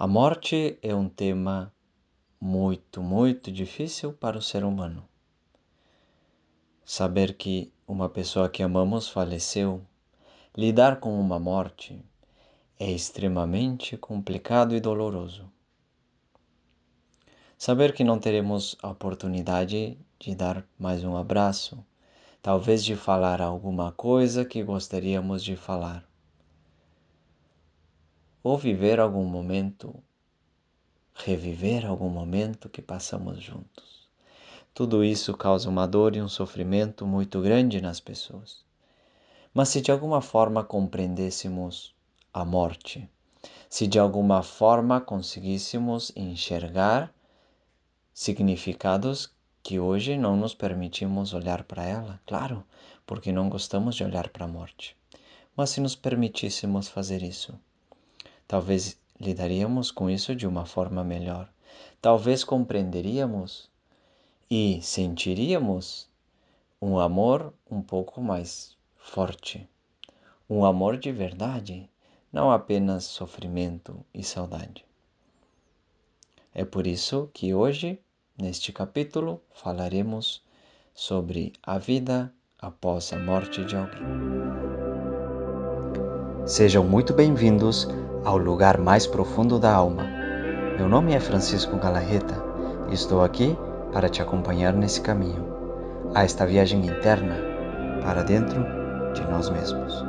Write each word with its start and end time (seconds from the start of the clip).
A 0.00 0.06
morte 0.06 0.78
é 0.80 0.94
um 0.94 1.08
tema 1.08 1.74
muito, 2.40 3.02
muito 3.02 3.50
difícil 3.50 4.12
para 4.12 4.38
o 4.38 4.40
ser 4.40 4.62
humano. 4.62 5.02
Saber 6.84 7.36
que 7.36 7.72
uma 7.84 8.08
pessoa 8.08 8.48
que 8.48 8.62
amamos 8.62 9.08
faleceu, 9.08 9.84
lidar 10.56 11.00
com 11.00 11.18
uma 11.18 11.40
morte 11.40 12.00
é 12.78 12.88
extremamente 12.88 13.96
complicado 13.96 14.76
e 14.76 14.78
doloroso. 14.78 15.50
Saber 17.58 17.92
que 17.92 18.04
não 18.04 18.20
teremos 18.20 18.76
a 18.80 18.90
oportunidade 18.90 19.98
de 20.20 20.32
dar 20.32 20.64
mais 20.78 21.02
um 21.02 21.16
abraço, 21.16 21.84
talvez 22.40 22.84
de 22.84 22.94
falar 22.94 23.42
alguma 23.42 23.90
coisa 23.90 24.44
que 24.44 24.62
gostaríamos 24.62 25.42
de 25.42 25.56
falar 25.56 26.07
ou 28.42 28.56
viver 28.56 29.00
algum 29.00 29.24
momento, 29.24 29.94
reviver 31.14 31.84
algum 31.84 32.08
momento 32.08 32.68
que 32.68 32.80
passamos 32.80 33.42
juntos. 33.42 34.08
Tudo 34.72 35.02
isso 35.02 35.36
causa 35.36 35.68
uma 35.68 35.86
dor 35.86 36.14
e 36.14 36.22
um 36.22 36.28
sofrimento 36.28 37.06
muito 37.06 37.40
grande 37.40 37.80
nas 37.80 37.98
pessoas. 37.98 38.64
Mas 39.52 39.70
se 39.70 39.80
de 39.80 39.90
alguma 39.90 40.20
forma 40.20 40.62
compreendêssemos 40.62 41.94
a 42.32 42.44
morte, 42.44 43.08
se 43.68 43.86
de 43.86 43.98
alguma 43.98 44.42
forma 44.42 45.00
conseguíssemos 45.00 46.12
enxergar 46.14 47.12
significados 48.14 49.30
que 49.62 49.78
hoje 49.78 50.16
não 50.16 50.36
nos 50.36 50.54
permitimos 50.54 51.34
olhar 51.34 51.64
para 51.64 51.84
ela, 51.84 52.20
claro, 52.26 52.64
porque 53.04 53.32
não 53.32 53.48
gostamos 53.48 53.96
de 53.96 54.04
olhar 54.04 54.28
para 54.28 54.44
a 54.44 54.48
morte. 54.48 54.96
Mas 55.56 55.70
se 55.70 55.80
nos 55.80 55.94
permitíssemos 55.94 56.88
fazer 56.88 57.22
isso, 57.22 57.58
Talvez 58.48 58.98
lidaríamos 59.20 59.90
com 59.90 60.08
isso 60.08 60.34
de 60.34 60.46
uma 60.46 60.64
forma 60.64 61.04
melhor. 61.04 61.50
Talvez 62.00 62.42
compreenderíamos 62.42 63.68
e 64.50 64.80
sentiríamos 64.80 66.08
um 66.80 66.98
amor 66.98 67.52
um 67.70 67.82
pouco 67.82 68.22
mais 68.22 68.74
forte. 68.96 69.68
Um 70.48 70.64
amor 70.64 70.96
de 70.96 71.12
verdade, 71.12 71.90
não 72.32 72.50
apenas 72.50 73.04
sofrimento 73.04 74.02
e 74.14 74.24
saudade. 74.24 74.82
É 76.54 76.64
por 76.64 76.86
isso 76.86 77.28
que 77.34 77.52
hoje, 77.52 78.00
neste 78.40 78.72
capítulo, 78.72 79.42
falaremos 79.52 80.42
sobre 80.94 81.52
a 81.62 81.76
vida 81.76 82.32
após 82.58 83.12
a 83.12 83.18
morte 83.18 83.62
de 83.66 83.76
alguém. 83.76 84.06
Sejam 86.46 86.82
muito 86.82 87.12
bem-vindos 87.12 87.86
ao 88.24 88.36
lugar 88.36 88.78
mais 88.78 89.06
profundo 89.06 89.58
da 89.58 89.72
alma. 89.72 90.04
Meu 90.76 90.88
nome 90.88 91.14
é 91.14 91.20
Francisco 91.20 91.76
Galarreta 91.76 92.34
e 92.90 92.94
estou 92.94 93.22
aqui 93.22 93.56
para 93.92 94.08
te 94.08 94.20
acompanhar 94.20 94.72
nesse 94.72 95.00
caminho, 95.00 95.44
a 96.14 96.24
esta 96.24 96.46
viagem 96.46 96.86
interna 96.86 97.36
para 98.02 98.22
dentro 98.22 98.62
de 99.14 99.22
nós 99.30 99.48
mesmos. 99.50 100.04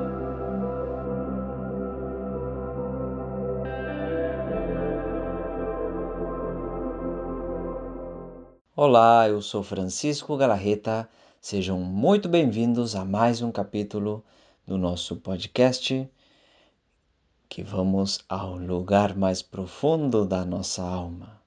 Olá, 8.76 9.28
eu 9.28 9.42
sou 9.42 9.62
Francisco 9.62 10.38
Galarreta. 10.38 11.10
Sejam 11.42 11.80
muito 11.80 12.30
bem-vindos 12.30 12.96
a 12.96 13.04
mais 13.04 13.42
um 13.42 13.52
capítulo 13.52 14.24
do 14.66 14.78
nosso 14.78 15.18
podcast 15.18 16.10
que 17.50 17.64
vamos 17.64 18.20
ao 18.30 18.56
lugar 18.56 19.18
mais 19.18 19.42
profundo 19.42 20.24
da 20.24 20.46
nossa 20.46 20.84
alma. 20.84 21.42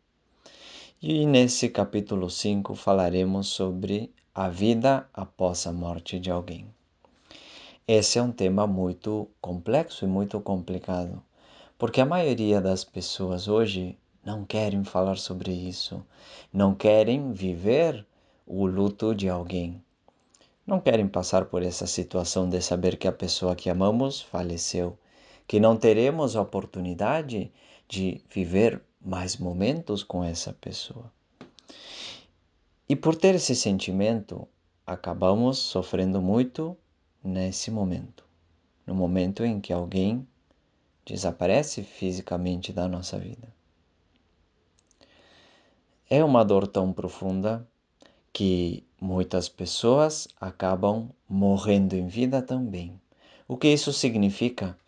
E 1.01 1.25
nesse 1.25 1.69
capítulo 1.69 2.29
5 2.29 2.75
falaremos 2.75 3.47
sobre 3.47 4.13
a 4.35 4.49
vida 4.49 5.09
após 5.15 5.65
a 5.65 5.73
morte 5.73 6.19
de 6.19 6.29
alguém. 6.29 6.67
Esse 7.87 8.19
é 8.19 8.23
um 8.23 8.33
tema 8.33 8.67
muito 8.67 9.29
complexo 9.41 10.05
e 10.05 10.09
muito 10.09 10.41
complicado, 10.41 11.23
porque 11.79 12.01
a 12.01 12.05
maioria 12.07 12.61
das 12.61 12.83
pessoas 12.83 13.47
hoje 13.47 13.97
não 14.25 14.45
querem 14.45 14.83
falar 14.83 15.19
sobre 15.19 15.53
isso, 15.53 16.05
não 16.53 16.75
querem 16.75 17.33
viver 17.33 18.05
o 18.45 18.67
luto 18.67 19.15
de 19.15 19.29
alguém. 19.29 19.81
Não 20.67 20.81
querem 20.81 21.07
passar 21.07 21.45
por 21.45 21.63
essa 21.63 21.87
situação 21.87 22.49
de 22.49 22.61
saber 22.61 22.97
que 22.97 23.07
a 23.07 23.13
pessoa 23.13 23.55
que 23.55 23.71
amamos 23.71 24.21
faleceu 24.21 24.99
que 25.53 25.61
não 25.61 25.77
teremos 25.77 26.35
a 26.35 26.41
oportunidade 26.41 27.53
de 27.87 28.23
viver 28.31 28.81
mais 28.99 29.37
momentos 29.37 30.03
com 30.03 30.25
essa 30.25 30.51
pessoa. 30.51 31.13
E 32.89 32.97
por 32.97 33.15
ter 33.15 33.35
esse 33.35 33.55
sentimento, 33.55 34.49
acabamos 34.87 35.59
sofrendo 35.59 36.23
muito 36.23 36.75
nesse 37.23 37.71
momento 37.71 38.25
no 38.87 38.95
momento 38.95 39.45
em 39.45 39.61
que 39.61 39.75
alguém 39.75 40.27
desaparece 41.05 41.83
fisicamente 41.83 42.73
da 42.73 42.89
nossa 42.89 43.19
vida. 43.19 43.55
É 46.09 46.25
uma 46.25 46.47
dor 46.47 46.67
tão 46.67 46.95
profunda 46.95 47.69
que 48.33 48.87
muitas 48.99 49.51
pessoas 49.51 50.29
acabam 50.41 51.11
morrendo 51.29 51.95
em 51.95 52.07
vida 52.07 52.41
também. 52.41 52.99
O 53.47 53.59
que 53.59 53.69
isso 53.69 53.93
significa? 53.93 54.79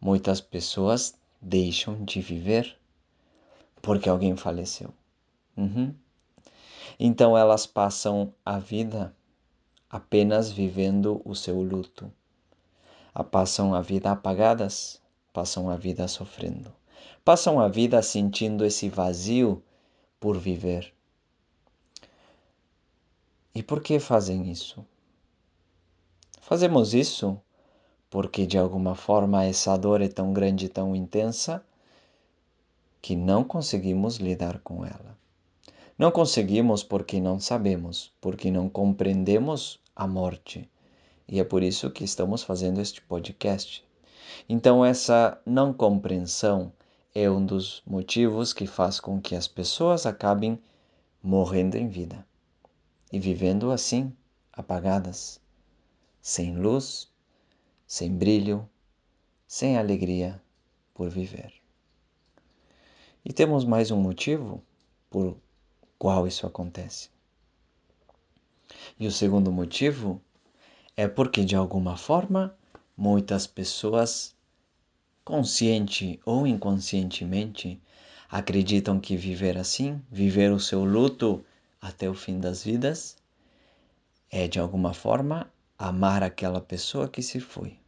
Muitas 0.00 0.40
pessoas 0.40 1.18
deixam 1.40 2.04
de 2.04 2.20
viver 2.20 2.76
porque 3.80 4.08
alguém 4.08 4.36
faleceu. 4.36 4.92
Uhum. 5.56 5.94
Então 6.98 7.36
elas 7.36 7.66
passam 7.66 8.32
a 8.44 8.58
vida 8.58 9.14
apenas 9.90 10.50
vivendo 10.50 11.20
o 11.24 11.34
seu 11.34 11.60
luto. 11.62 12.12
Passam 13.30 13.74
a 13.74 13.80
vida 13.80 14.10
apagadas, 14.10 15.00
passam 15.32 15.70
a 15.70 15.76
vida 15.76 16.06
sofrendo, 16.06 16.72
passam 17.24 17.58
a 17.58 17.68
vida 17.68 18.02
sentindo 18.02 18.64
esse 18.64 18.88
vazio 18.90 19.62
por 20.20 20.38
viver. 20.38 20.92
E 23.54 23.62
por 23.62 23.82
que 23.82 23.98
fazem 23.98 24.50
isso? 24.50 24.84
Fazemos 26.42 26.92
isso 26.92 27.40
porque 28.10 28.46
de 28.46 28.56
alguma 28.56 28.94
forma 28.94 29.44
essa 29.44 29.76
dor 29.76 30.00
é 30.00 30.08
tão 30.08 30.32
grande, 30.32 30.68
tão 30.68 30.94
intensa, 30.94 31.64
que 33.00 33.14
não 33.14 33.44
conseguimos 33.44 34.16
lidar 34.16 34.58
com 34.60 34.84
ela. 34.84 35.16
Não 35.98 36.10
conseguimos 36.10 36.82
porque 36.82 37.20
não 37.20 37.40
sabemos, 37.40 38.12
porque 38.20 38.50
não 38.50 38.68
compreendemos 38.68 39.80
a 39.94 40.06
morte. 40.06 40.68
E 41.28 41.40
é 41.40 41.44
por 41.44 41.62
isso 41.62 41.90
que 41.90 42.04
estamos 42.04 42.42
fazendo 42.42 42.80
este 42.80 43.00
podcast. 43.00 43.84
Então, 44.48 44.84
essa 44.84 45.40
não 45.46 45.72
compreensão 45.72 46.72
é 47.14 47.30
um 47.30 47.44
dos 47.44 47.82
motivos 47.86 48.52
que 48.52 48.66
faz 48.66 49.00
com 49.00 49.20
que 49.20 49.34
as 49.34 49.48
pessoas 49.48 50.04
acabem 50.04 50.58
morrendo 51.22 51.76
em 51.76 51.88
vida 51.88 52.26
e 53.10 53.18
vivendo 53.18 53.70
assim, 53.70 54.12
apagadas, 54.52 55.40
sem 56.20 56.56
luz, 56.56 57.08
sem 57.86 58.12
brilho, 58.12 58.68
sem 59.46 59.78
alegria 59.78 60.42
por 60.92 61.08
viver. 61.08 61.52
E 63.24 63.32
temos 63.32 63.64
mais 63.64 63.90
um 63.90 64.00
motivo 64.00 64.62
por 65.10 65.36
qual 65.98 66.26
isso 66.26 66.46
acontece. 66.46 67.10
E 68.98 69.06
o 69.06 69.12
segundo 69.12 69.52
motivo 69.52 70.20
é 70.96 71.06
porque, 71.06 71.44
de 71.44 71.54
alguma 71.54 71.96
forma, 71.96 72.56
muitas 72.96 73.46
pessoas, 73.46 74.34
consciente 75.24 76.20
ou 76.24 76.46
inconscientemente, 76.46 77.80
acreditam 78.28 78.98
que 78.98 79.16
viver 79.16 79.56
assim, 79.56 80.02
viver 80.10 80.50
o 80.50 80.58
seu 80.58 80.84
luto 80.84 81.44
até 81.80 82.08
o 82.08 82.14
fim 82.14 82.40
das 82.40 82.64
vidas, 82.64 83.16
é 84.30 84.48
de 84.48 84.58
alguma 84.58 84.92
forma 84.92 85.50
amar 85.78 86.22
aquela 86.22 86.60
pessoa 86.60 87.08
que 87.08 87.22
se 87.22 87.40
foi. 87.40 87.78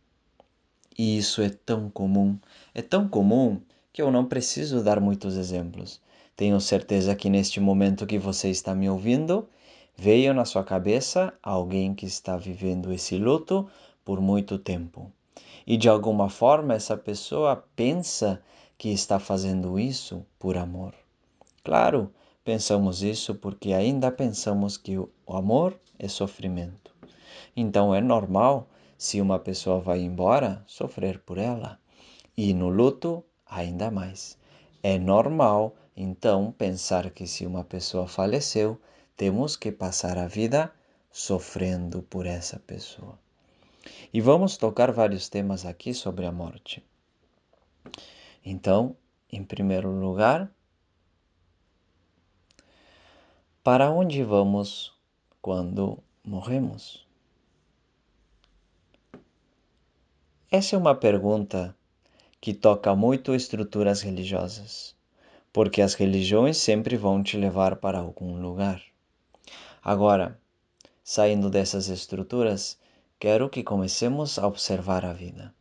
E 0.99 1.17
isso 1.17 1.41
é 1.41 1.49
tão 1.49 1.89
comum, 1.89 2.39
é 2.75 2.83
tão 2.83 3.09
comum 3.09 3.61
que 3.93 4.03
eu 4.03 4.11
não 4.11 4.25
preciso 4.25 4.83
dar 4.83 5.01
muitos 5.01 5.37
exemplos. 5.37 6.01
Tenho 6.37 6.61
certeza 6.61 7.15
que 7.15 7.31
neste 7.31 7.61
momento 7.61 8.07
que 8.07 8.19
você 8.19 8.51
está 8.51 8.75
me 8.75 8.89
ouvindo, 8.89 9.49
veio 9.97 10.33
na 10.33 10.45
sua 10.45 10.63
cabeça 10.63 11.33
alguém 11.43 11.95
que 11.95 12.07
está 12.07 12.37
vivendo 12.37 12.93
esse 12.93 13.17
luto 13.17 13.69
por 14.05 14.21
muito 14.21 14.59
tempo. 14.59 15.11
E 15.67 15.77
de 15.77 15.89
alguma 15.89 16.29
forma 16.29 16.75
essa 16.75 16.97
pessoa 16.97 17.65
pensa 17.75 18.43
que 18.77 18.91
está 18.91 19.19
fazendo 19.19 19.79
isso 19.79 20.25
por 20.39 20.57
amor. 20.57 20.95
Claro, 21.65 22.13
pensamos 22.45 23.03
isso 23.03 23.35
porque 23.35 23.73
ainda 23.73 24.11
pensamos 24.11 24.77
que 24.77 24.97
o 24.97 25.11
amor 25.29 25.79
é 25.99 26.07
sofrimento. 26.07 26.88
Então 27.57 27.95
é 27.95 28.01
normal, 28.01 28.69
se 28.97 29.21
uma 29.21 29.39
pessoa 29.39 29.81
vai 29.81 30.01
embora, 30.01 30.63
sofrer 30.67 31.21
por 31.21 31.39
ela. 31.39 31.79
E 32.37 32.55
no 32.55 32.69
luto, 32.69 33.25
ainda 33.47 33.91
mais. 33.91 34.39
É 34.83 34.99
normal, 34.99 35.75
então, 35.97 36.53
pensar 36.53 37.11
que 37.11 37.27
se 37.27 37.45
uma 37.45 37.65
pessoa 37.65 38.07
faleceu, 38.07 38.81
temos 39.17 39.57
que 39.57 39.73
passar 39.73 40.17
a 40.17 40.29
vida 40.29 40.73
sofrendo 41.11 42.03
por 42.03 42.25
essa 42.25 42.61
pessoa. 42.61 43.19
E 44.13 44.21
vamos 44.21 44.57
tocar 44.57 44.93
vários 44.93 45.29
temas 45.29 45.67
aqui 45.67 45.93
sobre 45.93 46.25
a 46.25 46.31
morte. 46.31 46.85
Então, 48.45 48.97
em 49.31 49.43
primeiro 49.43 49.91
lugar, 49.91 50.49
para 53.65 53.91
onde 53.91 54.23
vamos 54.23 54.97
quando 55.43 55.99
morremos? 56.25 57.08
Essa 60.51 60.77
é 60.77 60.79
uma 60.79 60.95
pergunta 60.95 61.77
que 62.41 62.55
toca 62.55 62.97
muito 62.97 63.35
estruturas 63.35 64.01
religiosas, 64.01 64.97
porque 65.53 65.83
as 65.83 65.93
religiões 65.93 66.57
sempre 66.57 66.97
vão 66.97 67.23
te 67.23 67.37
levar 67.37 67.77
para 67.77 67.99
algum 67.99 68.41
lugar. 68.41 68.83
Agora, 69.85 70.41
saindo 71.05 71.51
dessas 71.51 71.89
estruturas, 71.89 72.79
quero 73.19 73.51
que 73.51 73.63
comecemos 73.63 74.39
a 74.39 74.47
observar 74.47 75.05
a 75.05 75.13
vida. 75.13 75.55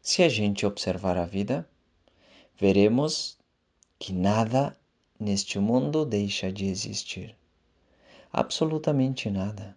Se 0.00 0.22
a 0.22 0.28
gente 0.28 0.64
observar 0.64 1.18
a 1.18 1.26
vida, 1.26 1.68
veremos 2.56 3.36
que 3.98 4.12
nada 4.12 4.78
neste 5.18 5.58
mundo 5.58 6.04
deixa 6.04 6.52
de 6.52 6.66
existir. 6.66 7.36
Absolutamente 8.32 9.28
nada. 9.28 9.76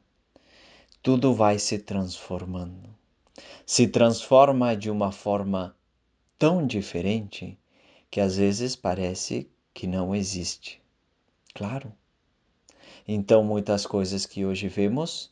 Tudo 1.01 1.33
vai 1.33 1.57
se 1.57 1.79
transformando. 1.79 2.93
Se 3.65 3.87
transforma 3.87 4.75
de 4.75 4.89
uma 4.91 5.11
forma 5.11 5.75
tão 6.37 6.65
diferente 6.65 7.57
que 8.11 8.19
às 8.19 8.37
vezes 8.37 8.75
parece 8.75 9.49
que 9.73 9.87
não 9.87 10.13
existe. 10.13 10.81
Claro. 11.53 11.91
Então, 13.07 13.43
muitas 13.43 13.85
coisas 13.85 14.25
que 14.25 14.45
hoje 14.45 14.67
vemos 14.67 15.31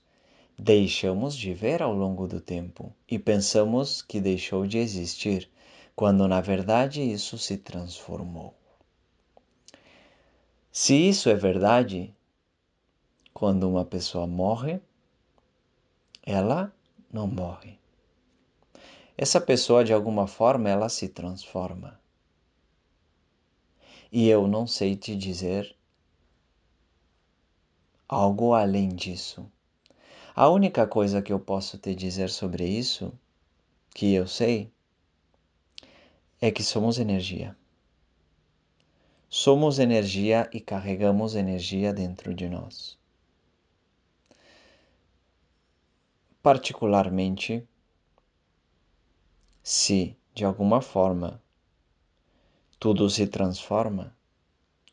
deixamos 0.57 1.36
de 1.36 1.53
ver 1.53 1.81
ao 1.81 1.92
longo 1.92 2.27
do 2.27 2.39
tempo 2.39 2.94
e 3.09 3.18
pensamos 3.18 4.01
que 4.01 4.21
deixou 4.21 4.68
de 4.68 4.77
existir, 4.77 5.50
quando 5.95 6.27
na 6.27 6.39
verdade 6.39 7.01
isso 7.01 7.36
se 7.38 7.57
transformou. 7.57 8.54
Se 10.71 10.94
isso 10.94 11.30
é 11.30 11.36
verdade, 11.36 12.13
quando 13.33 13.68
uma 13.68 13.83
pessoa 13.83 14.27
morre, 14.27 14.80
ela 16.24 16.71
não 17.12 17.25
morre. 17.25 17.81
Essa 19.21 19.39
pessoa, 19.39 19.83
de 19.83 19.94
alguma 19.94 20.25
forma, 20.25 20.68
ela 20.68 20.89
se 20.89 21.07
transforma. 21.07 22.01
E 24.12 24.27
eu 24.27 24.47
não 24.47 24.65
sei 24.65 24.95
te 24.95 25.15
dizer 25.15 25.77
algo 28.09 28.56
além 28.56 28.89
disso. 28.89 29.45
A 30.35 30.50
única 30.50 30.88
coisa 30.88 31.21
que 31.21 31.31
eu 31.31 31.39
posso 31.39 31.77
te 31.77 31.94
dizer 31.94 32.31
sobre 32.31 32.68
isso, 32.68 33.13
que 33.94 34.12
eu 34.12 34.25
sei, 34.25 34.73
é 36.41 36.50
que 36.50 36.63
somos 36.63 36.97
energia. 36.97 37.56
Somos 39.29 39.77
energia 39.77 40.50
e 40.51 40.59
carregamos 40.59 41.35
energia 41.35 41.94
dentro 41.94 42.33
de 42.33 42.50
nós. 42.50 42.97
Particularmente, 46.41 47.63
se 49.63 50.17
de 50.33 50.45
alguma 50.45 50.81
forma 50.81 51.41
tudo 52.79 53.09
se 53.09 53.27
transforma 53.27 54.15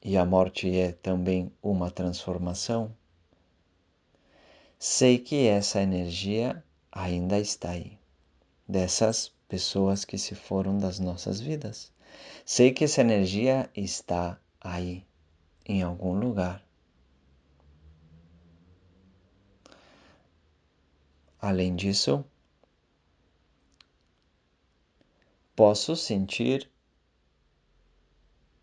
e 0.03 0.17
a 0.17 0.25
morte 0.25 0.77
é 0.77 0.93
também 0.93 1.51
uma 1.63 1.91
transformação, 1.91 2.95
sei 4.79 5.19
que 5.19 5.47
essa 5.47 5.81
energia 5.81 6.63
ainda 6.93 7.39
está 7.39 7.71
aí, 7.71 7.99
dessas 8.67 9.33
pessoas 9.49 10.05
que 10.05 10.19
se 10.19 10.35
foram 10.35 10.79
das 10.79 10.99
nossas 10.99 11.41
vidas. 11.41 11.91
Sei 12.45 12.73
que 12.73 12.85
essa 12.85 13.01
energia 13.01 13.71
está 13.75 14.39
aí, 14.61 15.05
em 15.65 15.83
algum 15.83 16.13
lugar. 16.13 16.63
Além 21.41 21.75
disso, 21.75 22.25
posso 25.59 25.97
sentir 25.97 26.71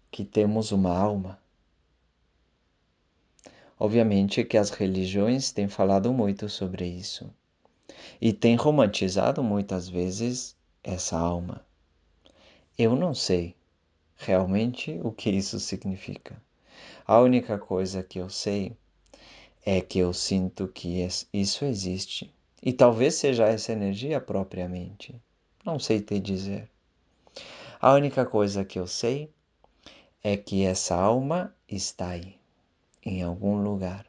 que 0.09 0.24
temos 0.24 0.71
uma 0.71 0.97
alma. 0.97 1.38
Obviamente 3.77 4.45
que 4.45 4.57
as 4.57 4.69
religiões 4.69 5.51
têm 5.51 5.68
falado 5.68 6.13
muito 6.13 6.47
sobre 6.47 6.86
isso 6.88 7.30
e 8.21 8.31
têm 8.31 8.56
romantizado 8.56 9.44
muitas 9.44 9.89
vezes 9.89 10.56
essa 10.81 11.19
alma. 11.19 11.65
Eu 12.77 12.95
não 12.95 13.13
sei 13.13 13.53
realmente 14.15 14.98
o 15.03 15.12
que 15.12 15.30
isso 15.30 15.59
significa. 15.59 16.41
A 17.06 17.19
única 17.19 17.57
coisa 17.57 18.01
que 18.01 18.19
eu 18.19 18.30
sei 18.30 18.71
é 19.65 19.81
que 19.81 20.00
eu 20.00 20.13
sinto 20.13 20.65
que 20.69 21.06
isso 21.33 21.65
existe. 21.65 22.33
E 22.63 22.71
talvez 22.71 23.15
seja 23.15 23.44
essa 23.44 23.74
energia 23.74 24.21
propriamente. 24.21 25.13
Não 25.65 25.77
sei 25.77 26.00
te 26.00 26.21
dizer. 26.21 26.74
A 27.85 27.93
única 27.93 28.25
coisa 28.25 28.65
que 28.65 28.79
eu 28.79 28.87
sei 28.87 29.31
é 30.23 30.35
que 30.35 30.65
essa 30.65 30.95
alma 30.95 31.55
está 31.69 32.09
aí, 32.09 32.35
em 33.05 33.21
algum 33.21 33.61
lugar. 33.61 34.07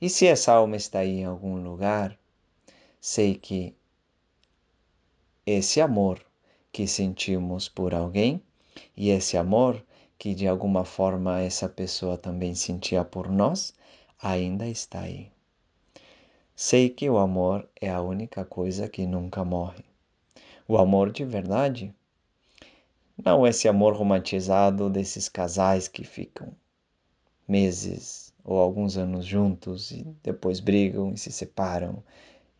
E 0.00 0.10
se 0.10 0.26
essa 0.26 0.52
alma 0.52 0.74
está 0.74 0.98
aí 0.98 1.20
em 1.20 1.24
algum 1.24 1.62
lugar, 1.62 2.18
sei 3.00 3.36
que 3.36 3.72
esse 5.46 5.80
amor 5.80 6.20
que 6.72 6.88
sentimos 6.88 7.68
por 7.68 7.94
alguém 7.94 8.42
e 8.96 9.10
esse 9.10 9.36
amor 9.36 9.80
que 10.18 10.34
de 10.34 10.48
alguma 10.48 10.84
forma 10.84 11.40
essa 11.40 11.68
pessoa 11.68 12.18
também 12.18 12.52
sentia 12.56 13.04
por 13.04 13.30
nós, 13.30 13.74
ainda 14.20 14.66
está 14.66 15.02
aí. 15.02 15.30
Sei 16.56 16.90
que 16.90 17.08
o 17.08 17.16
amor 17.16 17.68
é 17.80 17.88
a 17.88 18.02
única 18.02 18.44
coisa 18.44 18.88
que 18.88 19.06
nunca 19.06 19.44
morre. 19.44 19.84
O 20.66 20.76
amor 20.76 21.12
de 21.12 21.24
verdade. 21.24 21.94
Não 23.24 23.46
esse 23.46 23.66
amor 23.66 23.94
romantizado 23.96 24.90
desses 24.90 25.28
casais 25.28 25.88
que 25.88 26.04
ficam 26.04 26.54
meses 27.48 28.32
ou 28.44 28.58
alguns 28.58 28.96
anos 28.96 29.24
juntos 29.24 29.90
e 29.90 30.04
depois 30.22 30.60
brigam 30.60 31.12
e 31.12 31.16
se 31.18 31.32
separam 31.32 32.02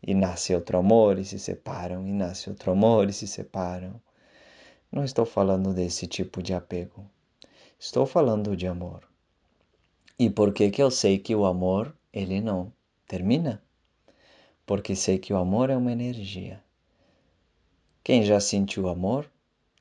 e 0.03 0.15
nasce 0.15 0.55
outro 0.55 0.79
amor 0.79 1.19
e 1.19 1.25
se 1.25 1.39
separam 1.39 2.07
e 2.07 2.13
nasce 2.13 2.49
outro 2.49 2.73
amor 2.73 3.09
e 3.09 3.13
se 3.13 3.27
separam. 3.27 4.01
Não 4.91 5.05
estou 5.05 5.27
falando 5.27 5.75
desse 5.75 6.07
tipo 6.07 6.43
de 6.43 6.55
apego. 6.55 7.05
Estou 7.79 8.07
falando 8.07 8.57
de 8.57 8.67
amor. 8.67 9.07
E 10.19 10.31
por 10.31 10.55
que 10.55 10.71
que 10.71 10.83
eu 10.83 10.91
sei 10.91 11.19
que 11.19 11.35
o 11.35 11.45
amor, 11.45 11.95
ele 12.13 12.41
não 12.41 12.73
termina? 13.07 13.63
Porque 14.65 14.97
sei 14.97 15.19
que 15.19 15.33
o 15.33 15.37
amor 15.37 15.69
é 15.69 15.77
uma 15.77 15.93
energia. 15.93 16.63
Quem 18.03 18.23
já 18.23 18.41
sentiu 18.41 18.89
amor, 18.89 19.31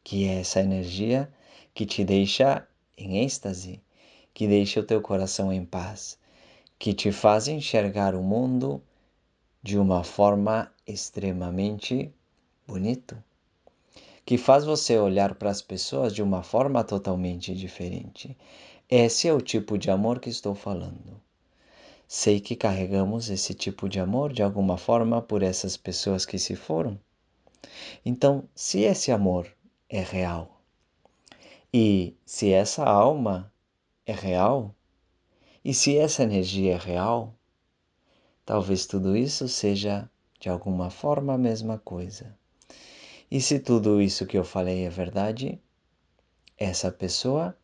que 0.05 0.25
é 0.25 0.39
essa 0.39 0.61
energia 0.61 1.29
que 1.73 1.85
te 1.85 2.05
deixa 2.05 2.65
em 2.97 3.25
êxtase, 3.25 3.81
que 4.33 4.47
deixa 4.47 4.79
o 4.79 4.83
teu 4.83 5.01
coração 5.01 5.51
em 5.51 5.65
paz, 5.65 6.17
que 6.79 6.93
te 6.93 7.11
faz 7.11 7.49
enxergar 7.49 8.15
o 8.15 8.23
mundo 8.23 8.81
de 9.61 9.77
uma 9.77 10.05
forma 10.05 10.71
extremamente 10.87 12.09
bonito 12.65 13.21
que 14.25 14.37
faz 14.39 14.65
você 14.65 14.97
olhar 14.97 15.35
para 15.35 15.51
as 15.51 15.61
pessoas 15.61 16.13
de 16.13 16.23
uma 16.23 16.41
forma 16.41 16.83
totalmente 16.83 17.53
diferente. 17.53 18.35
Esse 18.89 19.27
é 19.27 19.33
o 19.33 19.39
tipo 19.39 19.77
de 19.77 19.91
amor 19.91 20.19
que 20.19 20.29
estou 20.29 20.55
falando. 20.55 21.21
Sei 22.07 22.39
que 22.39 22.55
carregamos 22.55 23.29
esse 23.29 23.53
tipo 23.53 23.87
de 23.87 23.99
amor 23.99 24.33
de 24.33 24.41
alguma 24.41 24.77
forma 24.77 25.21
por 25.21 25.43
essas 25.43 25.77
pessoas 25.77 26.25
que 26.25 26.39
se 26.39 26.55
foram. 26.55 26.99
Então, 28.03 28.43
se 28.55 28.81
esse 28.81 29.11
amor 29.11 29.54
é 29.95 30.01
real 30.01 30.55
e 31.77 32.15
se 32.25 32.53
essa 32.53 32.85
alma 32.85 33.51
é 34.05 34.13
real 34.13 34.73
e 35.61 35.73
se 35.73 35.97
essa 35.97 36.23
energia 36.23 36.75
é 36.75 36.77
real, 36.77 37.35
talvez 38.45 38.85
tudo 38.85 39.17
isso 39.17 39.49
seja 39.49 40.09
de 40.39 40.47
alguma 40.47 40.89
forma 40.89 41.33
a 41.33 41.37
mesma 41.37 41.77
coisa. 41.77 42.33
E 43.29 43.41
se 43.41 43.59
tudo 43.59 44.01
isso 44.01 44.25
que 44.25 44.37
eu 44.37 44.45
falei 44.45 44.85
é 44.85 44.89
verdade, 44.89 45.59
essa 46.57 46.89
pessoa 46.89 47.57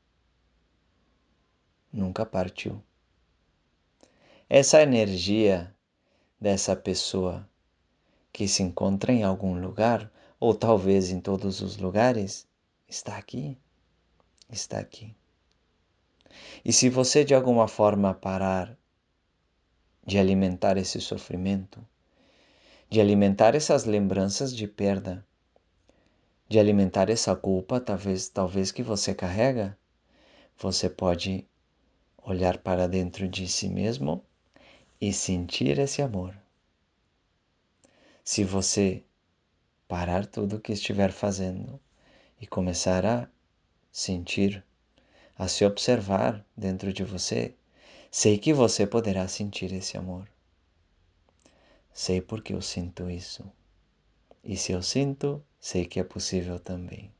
nunca 1.94 2.26
partiu. 2.26 2.84
Essa 4.50 4.82
energia 4.82 5.74
dessa 6.38 6.76
pessoa 6.76 7.48
que 8.34 8.46
se 8.46 8.62
encontra 8.62 9.14
em 9.14 9.24
algum 9.24 9.58
lugar, 9.58 10.12
ou 10.42 10.56
talvez 10.56 11.12
em 11.12 11.22
todos 11.22 11.62
os 11.62 11.78
lugares, 11.78 12.48
está 12.88 13.16
aqui, 13.16 13.56
está 14.50 14.80
aqui. 14.80 15.16
E 16.66 16.74
se 16.74 16.90
você 16.90 17.24
de 17.24 17.36
alguma 17.36 17.68
forma 17.68 18.12
parar 18.12 18.76
de 20.04 20.18
alimentar 20.18 20.78
esse 20.78 21.00
sofrimento, 21.00 21.80
de 22.90 23.00
alimentar 23.00 23.54
essas 23.54 23.86
lembranças 23.86 24.52
de 24.56 24.68
perda, 24.68 25.24
de 26.50 26.58
alimentar 26.58 27.12
essa 27.12 27.36
culpa, 27.36 27.80
talvez, 27.80 28.28
talvez 28.28 28.72
que 28.72 28.82
você 28.82 29.14
carrega, 29.14 29.78
você 30.58 30.90
pode 30.90 31.48
olhar 32.18 32.58
para 32.58 32.88
dentro 32.88 33.30
de 33.30 33.48
si 33.48 33.70
mesmo 33.70 34.26
e 35.00 35.14
sentir 35.14 35.78
esse 35.78 36.02
amor. 36.02 36.36
Se 38.24 38.44
você 38.44 39.06
parar 39.92 40.26
tudo 40.26 40.56
o 40.56 40.60
que 40.62 40.72
estiver 40.72 41.12
fazendo 41.12 41.78
e 42.40 42.48
começar 42.48 43.06
a 43.06 43.28
sentir, 43.92 44.64
a 45.38 45.50
se 45.50 45.66
observar 45.66 46.46
dentro 46.56 46.94
de 46.94 47.04
você, 47.04 47.54
sei 48.10 48.38
que 48.38 48.54
você 48.54 48.88
poderá 48.88 49.28
sentir 49.28 49.74
esse 49.74 49.98
amor. 49.98 50.30
Sei 51.92 52.22
porque 52.22 52.54
eu 52.54 52.62
sinto 52.62 53.10
isso. 53.10 53.44
E 54.42 54.56
se 54.56 54.72
eu 54.72 54.82
sinto, 54.82 55.44
sei 55.60 55.86
que 55.86 56.00
é 56.00 56.06
possível 56.06 56.58
também. 56.58 57.12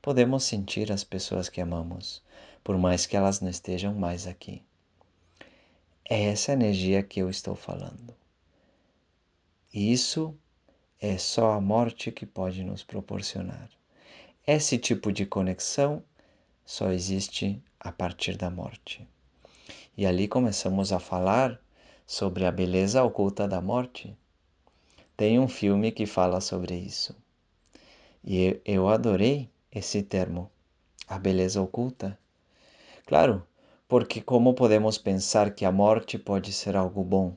Podemos 0.00 0.44
sentir 0.44 0.90
as 0.90 1.04
pessoas 1.04 1.50
que 1.50 1.60
amamos, 1.60 2.22
por 2.64 2.78
mais 2.78 3.04
que 3.04 3.18
elas 3.18 3.42
não 3.42 3.50
estejam 3.50 3.92
mais 3.92 4.26
aqui. 4.26 4.62
É 6.08 6.24
essa 6.24 6.54
energia 6.54 7.02
que 7.02 7.20
eu 7.20 7.28
estou 7.28 7.54
falando. 7.54 8.14
Isso 9.70 10.34
é 11.00 11.16
só 11.16 11.52
a 11.52 11.60
morte 11.60 12.10
que 12.10 12.26
pode 12.26 12.64
nos 12.64 12.82
proporcionar. 12.82 13.70
Esse 14.44 14.76
tipo 14.78 15.12
de 15.12 15.24
conexão 15.24 16.02
só 16.66 16.90
existe 16.90 17.62
a 17.78 17.92
partir 17.92 18.36
da 18.36 18.50
morte. 18.50 19.06
E 19.96 20.04
ali 20.04 20.26
começamos 20.26 20.92
a 20.92 20.98
falar 20.98 21.60
sobre 22.04 22.44
a 22.44 22.50
beleza 22.50 23.02
oculta 23.04 23.46
da 23.46 23.60
morte. 23.60 24.16
Tem 25.16 25.38
um 25.38 25.46
filme 25.46 25.92
que 25.92 26.04
fala 26.04 26.40
sobre 26.40 26.74
isso. 26.74 27.14
E 28.24 28.60
eu 28.64 28.88
adorei 28.88 29.48
esse 29.70 30.02
termo, 30.02 30.50
a 31.06 31.16
beleza 31.16 31.62
oculta. 31.62 32.18
Claro, 33.06 33.46
porque 33.86 34.20
como 34.20 34.52
podemos 34.52 34.98
pensar 34.98 35.54
que 35.54 35.64
a 35.64 35.70
morte 35.70 36.18
pode 36.18 36.52
ser 36.52 36.76
algo 36.76 37.04
bom? 37.04 37.36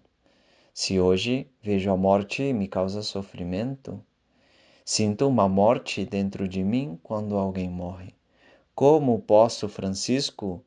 Se 0.74 1.00
hoje 1.00 1.50
vejo 1.62 1.92
a 1.92 1.98
morte 1.98 2.44
e 2.44 2.54
me 2.54 2.68
causa 2.68 3.02
sofrimento, 3.02 4.02
sinto 4.86 5.28
uma 5.28 5.48
morte 5.50 6.06
dentro 6.06 6.48
de 6.48 6.64
mim 6.64 6.98
quando 7.04 7.38
alguém 7.38 7.70
morre. 7.70 8.16
Como 8.74 9.20
posso, 9.22 9.68
Francisco, 9.68 10.64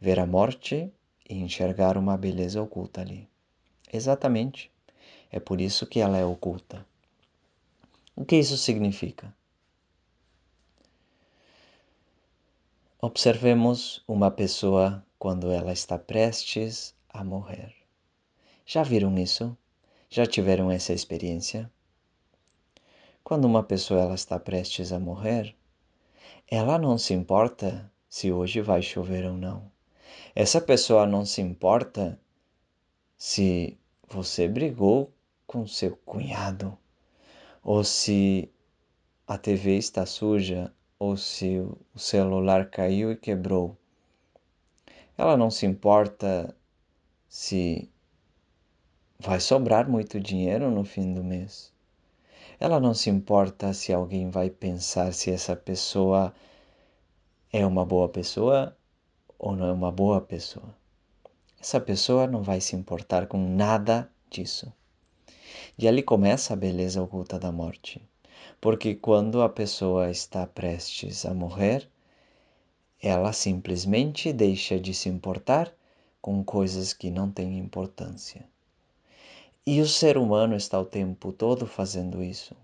ver 0.00 0.18
a 0.18 0.26
morte 0.26 0.92
e 1.28 1.36
enxergar 1.36 1.96
uma 1.96 2.16
beleza 2.16 2.60
oculta 2.60 3.00
ali? 3.00 3.28
Exatamente. 3.92 4.72
É 5.30 5.38
por 5.38 5.60
isso 5.60 5.86
que 5.86 6.00
ela 6.00 6.18
é 6.18 6.24
oculta. 6.24 6.84
O 8.16 8.24
que 8.24 8.36
isso 8.36 8.56
significa? 8.56 9.32
Observemos 13.00 14.02
uma 14.08 14.28
pessoa 14.28 15.06
quando 15.16 15.52
ela 15.52 15.72
está 15.72 15.96
prestes 15.96 16.92
a 17.08 17.22
morrer. 17.22 17.77
Já 18.70 18.82
viram 18.82 19.16
isso? 19.16 19.56
Já 20.10 20.26
tiveram 20.26 20.70
essa 20.70 20.92
experiência? 20.92 21.72
Quando 23.24 23.46
uma 23.46 23.62
pessoa 23.62 24.02
ela 24.02 24.14
está 24.14 24.38
prestes 24.38 24.92
a 24.92 25.00
morrer, 25.00 25.56
ela 26.46 26.78
não 26.78 26.98
se 26.98 27.14
importa 27.14 27.90
se 28.10 28.30
hoje 28.30 28.60
vai 28.60 28.82
chover 28.82 29.24
ou 29.24 29.32
não. 29.32 29.72
Essa 30.34 30.60
pessoa 30.60 31.06
não 31.06 31.24
se 31.24 31.40
importa 31.40 32.20
se 33.16 33.78
você 34.06 34.46
brigou 34.46 35.14
com 35.46 35.66
seu 35.66 35.96
cunhado, 36.04 36.76
ou 37.62 37.82
se 37.82 38.52
a 39.26 39.38
TV 39.38 39.78
está 39.78 40.04
suja, 40.04 40.70
ou 40.98 41.16
se 41.16 41.58
o 41.58 41.98
celular 41.98 42.68
caiu 42.68 43.12
e 43.12 43.16
quebrou. 43.16 43.74
Ela 45.16 45.38
não 45.38 45.50
se 45.50 45.64
importa 45.64 46.54
se 47.30 47.90
vai 49.20 49.40
sobrar 49.40 49.90
muito 49.90 50.20
dinheiro 50.20 50.70
no 50.70 50.84
fim 50.84 51.12
do 51.12 51.24
mês. 51.24 51.72
Ela 52.60 52.78
não 52.78 52.94
se 52.94 53.10
importa 53.10 53.74
se 53.74 53.92
alguém 53.92 54.30
vai 54.30 54.48
pensar 54.48 55.12
se 55.12 55.28
essa 55.30 55.56
pessoa 55.56 56.32
é 57.52 57.66
uma 57.66 57.84
boa 57.84 58.08
pessoa 58.08 58.76
ou 59.36 59.56
não 59.56 59.66
é 59.66 59.72
uma 59.72 59.90
boa 59.90 60.20
pessoa. 60.20 60.72
Essa 61.60 61.80
pessoa 61.80 62.28
não 62.28 62.42
vai 62.42 62.60
se 62.60 62.76
importar 62.76 63.26
com 63.26 63.38
nada 63.38 64.08
disso. 64.30 64.72
E 65.76 65.88
ali 65.88 66.02
começa 66.02 66.54
a 66.54 66.56
beleza 66.56 67.02
oculta 67.02 67.40
da 67.40 67.50
morte. 67.50 68.00
Porque 68.60 68.94
quando 68.94 69.42
a 69.42 69.48
pessoa 69.48 70.10
está 70.10 70.46
prestes 70.46 71.26
a 71.26 71.34
morrer, 71.34 71.88
ela 73.02 73.32
simplesmente 73.32 74.32
deixa 74.32 74.78
de 74.78 74.94
se 74.94 75.08
importar 75.08 75.72
com 76.20 76.44
coisas 76.44 76.92
que 76.92 77.10
não 77.10 77.30
têm 77.30 77.58
importância. 77.58 78.46
E 79.70 79.82
o 79.82 79.86
ser 79.86 80.16
humano 80.16 80.56
está 80.56 80.80
o 80.80 80.84
tempo 80.86 81.30
todo 81.30 81.66
fazendo 81.66 82.24
isso, 82.24 82.56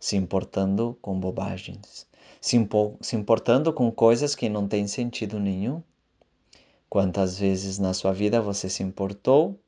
se 0.00 0.16
importando 0.16 0.96
com 1.02 1.20
bobagens, 1.20 2.06
se, 2.40 2.56
se 3.02 3.14
importando 3.14 3.74
com 3.74 3.92
coisas 3.92 4.34
que 4.34 4.48
não 4.48 4.66
têm 4.66 4.86
sentido 4.86 5.38
nenhum. 5.38 5.82
Quantas 6.88 7.38
vezes 7.38 7.78
na 7.78 7.92
sua 7.92 8.10
vida 8.14 8.40
você 8.40 8.70
se 8.70 8.82
importou 8.82 9.60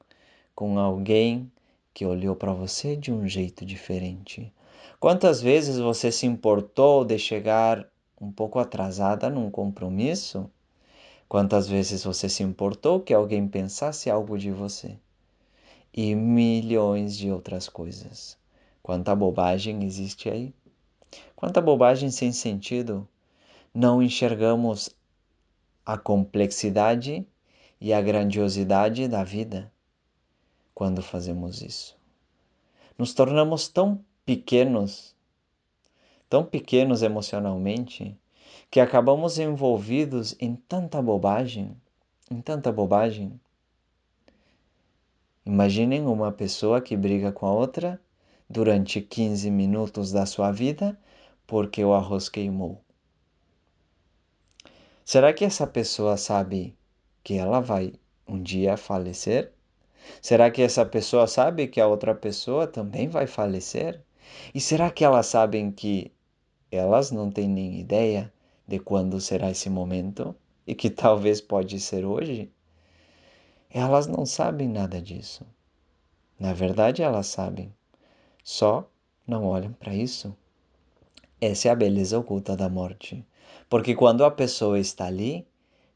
com 0.54 0.78
alguém 0.78 1.52
que 1.92 2.07
olhou 2.07 2.35
para 2.35 2.54
você 2.54 2.97
de 2.97 3.12
um 3.12 3.28
jeito 3.28 3.66
diferente? 3.66 4.50
Quantas 4.99 5.42
vezes 5.42 5.76
você 5.78 6.11
se 6.11 6.25
importou 6.25 7.04
de 7.04 7.18
chegar 7.18 7.87
um 8.18 8.33
pouco 8.33 8.59
atrasada 8.59 9.28
num 9.28 9.50
compromisso? 9.50 10.50
Quantas 11.28 11.68
vezes 11.68 12.02
você 12.02 12.30
se 12.30 12.42
importou 12.42 12.99
que 12.99 13.12
alguém 13.12 13.47
pensasse 13.47 14.09
algo 14.09 14.38
de 14.38 14.50
você? 14.50 14.97
E 15.92 16.14
milhões 16.14 17.16
de 17.16 17.30
outras 17.30 17.68
coisas. 17.68 18.38
Quanta 18.83 19.14
bobagem 19.14 19.85
existe 19.85 20.28
aí? 20.28 20.54
Quanta 21.35 21.61
bobagem 21.61 22.11
sem 22.11 22.33
sentido. 22.33 23.09
Não 23.75 24.02
enxergamos 24.02 24.90
a 25.85 25.97
complexidade 25.97 27.26
e 27.80 27.92
a 27.92 28.00
grandiosidade 28.00 29.09
da 29.09 29.25
vida 29.25 29.73
quando 30.75 31.02
fazemos 31.02 31.62
isso. 31.62 31.97
Nos 32.97 33.12
tornamos 33.12 33.68
tão 33.68 34.04
pequenos 34.25 35.16
tão 36.28 36.45
pequenos 36.45 37.02
emocionalmente, 37.02 38.16
que 38.71 38.80
acabamos 38.80 39.38
envolvidos 39.38 40.37
em 40.38 40.54
tanta 40.54 41.00
bobagem, 41.00 41.75
em 42.30 42.40
tanta 42.40 42.71
bobagem. 42.71 43.40
Imaginem 45.49 46.07
uma 46.07 46.31
pessoa 46.31 46.78
que 46.78 46.95
briga 46.95 47.33
com 47.33 47.47
a 47.47 47.52
outra 47.55 47.99
durante 48.50 49.00
15 49.00 49.50
minutos 49.50 50.12
da 50.12 50.26
sua 50.26 50.52
vida 50.52 51.00
porque 51.47 51.83
o 51.83 51.95
arroz 51.95 52.28
queimou. 52.28 52.85
Será 55.07 55.33
que 55.33 55.47
essa 55.47 55.67
pessoa 55.67 56.19
sabe 56.19 56.76
que 57.25 57.33
ela 57.33 57.61
vai 57.61 57.95
um 58.26 58.43
dia 58.43 58.76
falecer? 58.76 59.50
Será 60.21 60.50
que 60.50 60.61
essa 60.61 60.85
pessoa 60.85 61.26
sabe 61.26 61.67
que 61.67 61.81
a 61.81 61.87
outra 61.87 62.14
pessoa 62.14 62.67
também 62.67 63.09
vai 63.09 63.26
falecer? 63.26 64.02
E 64.55 64.61
será 64.61 64.90
que 64.90 65.02
elas 65.02 65.28
sabem 65.28 65.73
que 65.73 66.12
elas 66.71 67.11
não 67.11 67.31
têm 67.31 67.49
nem 67.49 67.81
ideia 67.81 68.31
de 68.67 68.78
quando 68.78 69.19
será 69.19 69.50
esse 69.50 69.71
momento 69.71 70.37
e 70.67 70.75
que 70.75 70.90
talvez 70.90 71.40
pode 71.40 71.81
ser 71.81 72.05
hoje. 72.05 72.52
Elas 73.71 74.07
não 74.07 74.25
sabem 74.25 74.69
nada 74.69 75.01
disso. 75.01 75.47
Na 76.39 76.53
verdade, 76.53 77.03
elas 77.03 77.27
sabem, 77.27 77.75
só 78.43 78.89
não 79.27 79.45
olham 79.45 79.73
para 79.73 79.95
isso. 79.95 80.35
Essa 81.41 81.69
é 81.69 81.71
a 81.71 81.77
beleza 81.77 82.19
oculta 82.19 82.57
da 82.57 82.69
morte. 82.69 83.25
Porque 83.69 83.95
quando 83.95 84.25
a 84.25 84.31
pessoa 84.31 84.79
está 84.79 85.07
ali, 85.07 85.47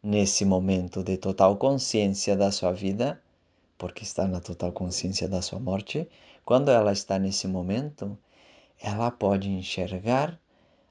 nesse 0.03 0.45
momento 0.45 1.03
de 1.03 1.17
total 1.17 1.57
consciência 1.57 2.37
da 2.37 2.51
sua 2.51 2.73
vida, 2.73 3.23
porque 3.79 4.03
está 4.03 4.27
na 4.27 4.41
total 4.41 4.73
consciência 4.73 5.29
da 5.29 5.41
sua 5.41 5.59
morte, 5.59 6.09
quando 6.45 6.71
ela 6.71 6.93
está 6.93 7.19
nesse 7.19 7.47
momento, 7.47 8.19
ela 8.81 9.11
pode 9.11 9.49
enxergar 9.49 10.39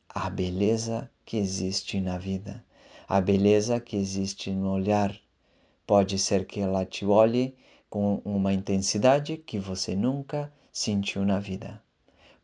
a 0.09 0.29
beleza 0.29 1.09
que 1.25 1.37
existe 1.37 1.99
na 1.99 2.17
vida, 2.17 2.63
a 3.07 3.21
beleza 3.21 3.79
que 3.79 3.95
existe 3.95 4.51
no 4.51 4.71
olhar. 4.71 5.13
Pode 5.91 6.17
ser 6.17 6.45
que 6.45 6.61
ela 6.61 6.85
te 6.85 7.05
olhe 7.05 7.53
com 7.89 8.21
uma 8.23 8.53
intensidade 8.53 9.35
que 9.35 9.59
você 9.59 9.93
nunca 9.93 10.49
sentiu 10.71 11.25
na 11.25 11.37
vida. 11.37 11.83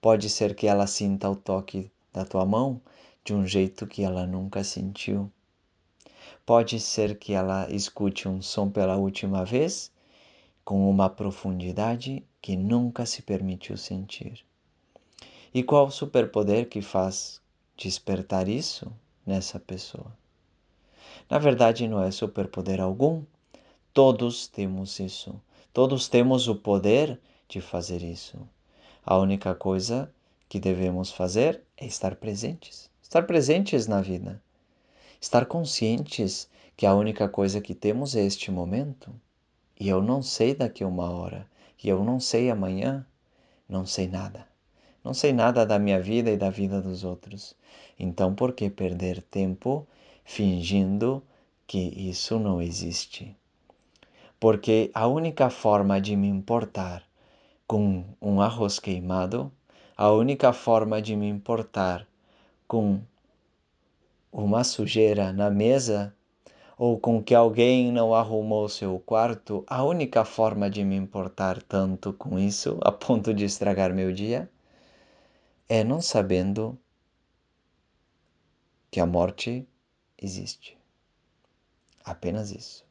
Pode 0.02 0.30
ser 0.30 0.54
que 0.54 0.68
ela 0.68 0.86
sinta 0.86 1.30
o 1.30 1.36
toque 1.38 1.90
da 2.12 2.26
tua 2.26 2.46
mão 2.46 2.82
de 3.24 3.34
um 3.34 3.48
jeito 3.48 3.88
que 3.88 4.04
ela 4.04 4.28
nunca 4.28 4.66
sentiu. 4.66 5.32
Pode 6.46 6.78
ser 6.82 7.18
que 7.18 7.32
ela 7.32 7.74
escute 7.74 8.28
um 8.28 8.42
som 8.42 8.70
pela 8.70 8.98
última 8.98 9.46
vez 9.46 9.94
com 10.66 10.90
uma 10.90 11.10
profundidade 11.10 12.26
que 12.42 12.58
nunca 12.58 13.06
se 13.06 13.22
permitiu 13.22 13.78
sentir. 13.78 14.46
E 15.54 15.64
qual 15.64 15.88
o 15.88 15.90
superpoder 15.92 16.68
que 16.68 16.82
faz 16.82 17.40
despertar 17.78 18.50
isso 18.50 18.92
nessa 19.26 19.58
pessoa? 19.58 20.12
Na 21.30 21.40
verdade, 21.40 21.88
não 21.88 22.04
é 22.04 22.12
superpoder 22.12 22.82
algum. 22.82 23.24
Todos 23.98 24.46
temos 24.46 25.00
isso. 25.00 25.42
Todos 25.74 26.08
temos 26.08 26.48
o 26.48 26.54
poder 26.54 27.20
de 27.50 27.60
fazer 27.60 28.04
isso. 28.04 28.38
A 29.04 29.18
única 29.18 29.56
coisa 29.56 30.14
que 30.48 30.60
devemos 30.60 31.12
fazer 31.12 31.64
é 31.76 31.88
estar 31.88 32.16
presentes. 32.18 32.92
Estar 33.02 33.24
presentes 33.24 33.88
na 33.88 34.00
vida. 34.00 34.40
Estar 35.20 35.48
conscientes 35.48 36.48
que 36.76 36.86
a 36.86 36.94
única 36.94 37.28
coisa 37.28 37.60
que 37.60 37.74
temos 37.74 38.16
é 38.16 38.24
este 38.24 38.52
momento. 38.52 39.12
E 39.80 39.90
eu 39.90 40.00
não 40.00 40.22
sei 40.22 40.54
daqui 40.54 40.84
a 40.84 40.88
uma 40.88 41.10
hora. 41.10 41.50
E 41.84 41.90
eu 41.90 42.04
não 42.04 42.20
sei 42.20 42.52
amanhã. 42.52 43.04
Não 43.68 43.84
sei 43.84 44.08
nada. 44.08 44.48
Não 45.04 45.16
sei 45.16 45.34
nada 45.34 45.66
da 45.66 45.80
minha 45.80 46.00
vida 46.00 46.30
e 46.30 46.38
da 46.38 46.52
vida 46.52 46.84
dos 46.84 47.04
outros. 47.04 47.56
Então, 47.98 48.36
por 48.36 48.54
que 48.54 48.70
perder 48.70 49.24
tempo 49.24 49.88
fingindo 50.24 51.24
que 51.66 51.80
isso 51.80 52.38
não 52.38 52.62
existe? 52.62 53.36
Porque 54.40 54.92
a 54.94 55.08
única 55.08 55.50
forma 55.50 56.00
de 56.00 56.16
me 56.16 56.28
importar 56.28 57.04
com 57.66 58.06
um 58.22 58.40
arroz 58.40 58.80
queimado, 58.80 59.52
a 59.96 60.12
única 60.12 60.54
forma 60.54 61.02
de 61.02 61.16
me 61.16 61.28
importar 61.28 62.08
com 62.68 63.02
uma 64.32 64.64
sujeira 64.64 65.34
na 65.34 65.50
mesa 65.50 66.16
ou 66.78 67.00
com 67.00 67.24
que 67.24 67.34
alguém 67.34 67.92
não 67.92 68.14
arrumou 68.14 68.70
seu 68.70 69.00
quarto, 69.00 69.64
a 69.66 69.84
única 69.84 70.24
forma 70.24 70.70
de 70.70 70.84
me 70.84 70.96
importar 70.96 71.62
tanto 71.64 72.14
com 72.14 72.38
isso, 72.38 72.78
a 72.82 72.92
ponto 72.92 73.34
de 73.34 73.44
estragar 73.44 73.92
meu 73.92 74.14
dia, 74.14 74.48
é 75.68 75.84
não 75.84 76.00
sabendo 76.00 76.78
que 78.92 79.00
a 79.00 79.06
morte 79.08 79.68
existe. 80.18 80.78
Apenas 82.06 82.52
isso. 82.52 82.87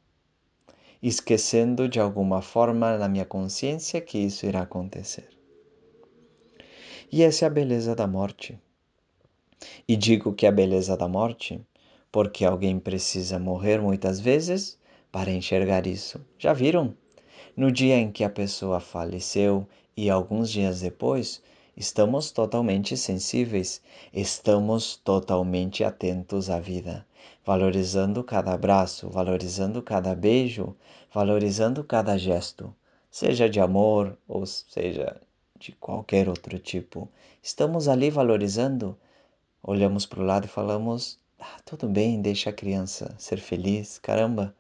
Esquecendo 1.09 1.89
de 1.89 2.01
alguma 2.01 2.43
forma 2.43 2.99
na 2.99 3.09
minha 3.09 3.25
consciência 3.25 4.01
que 4.01 4.19
isso 4.19 4.45
irá 4.45 4.63
acontecer. 4.63 5.29
E 7.13 7.23
essa 7.23 7.45
é 7.45 7.47
a 7.47 7.51
beleza 7.51 7.95
da 7.95 8.09
morte. 8.09 8.59
E 9.87 9.95
digo 9.95 10.33
que 10.33 10.47
é 10.47 10.49
a 10.49 10.53
beleza 10.53 10.97
da 10.97 11.07
morte 11.07 11.65
porque 12.11 12.45
alguém 12.45 12.81
precisa 12.81 13.39
morrer 13.39 13.81
muitas 13.81 14.19
vezes 14.19 14.81
para 15.13 15.31
enxergar 15.31 15.87
isso. 15.87 16.21
Já 16.41 16.53
viram? 16.53 16.93
No 17.57 17.71
dia 17.71 17.97
em 17.97 18.11
que 18.11 18.25
a 18.25 18.29
pessoa 18.29 18.81
faleceu 18.81 19.65
e 19.97 20.11
alguns 20.11 20.51
dias 20.51 20.81
depois, 20.81 21.41
estamos 21.77 22.33
totalmente 22.33 22.97
sensíveis, 22.97 23.81
estamos 24.13 24.97
totalmente 24.97 25.85
atentos 25.85 26.51
à 26.51 26.59
vida, 26.59 27.07
valorizando 27.45 28.23
cada 28.25 28.53
abraço, 28.53 29.09
valorizando 29.09 29.83
cada 29.83 30.15
beijo, 30.15 30.77
valorizando 31.13 31.85
cada 31.85 32.17
gesto, 32.19 32.75
seja 33.11 33.49
de 33.49 33.61
amor 33.61 34.17
ou 34.27 34.45
seja 34.47 35.21
de 35.59 35.73
qualquer 35.73 36.29
outro 36.29 36.59
tipo. 36.59 37.09
Estamos 37.43 37.89
ali 37.89 38.11
valorizando 38.11 38.97
olhamos 39.67 40.07
para 40.07 40.21
o 40.21 40.25
lado 40.25 40.45
e 40.45 40.49
falamos: 40.49 41.19
ah, 41.39 41.61
tudo 41.65 41.89
bem, 41.89 42.23
deixa 42.23 42.51
a 42.51 42.53
criança 42.53 43.15
ser 43.19 43.39
feliz. 43.39 43.99
Caramba, 43.99 44.55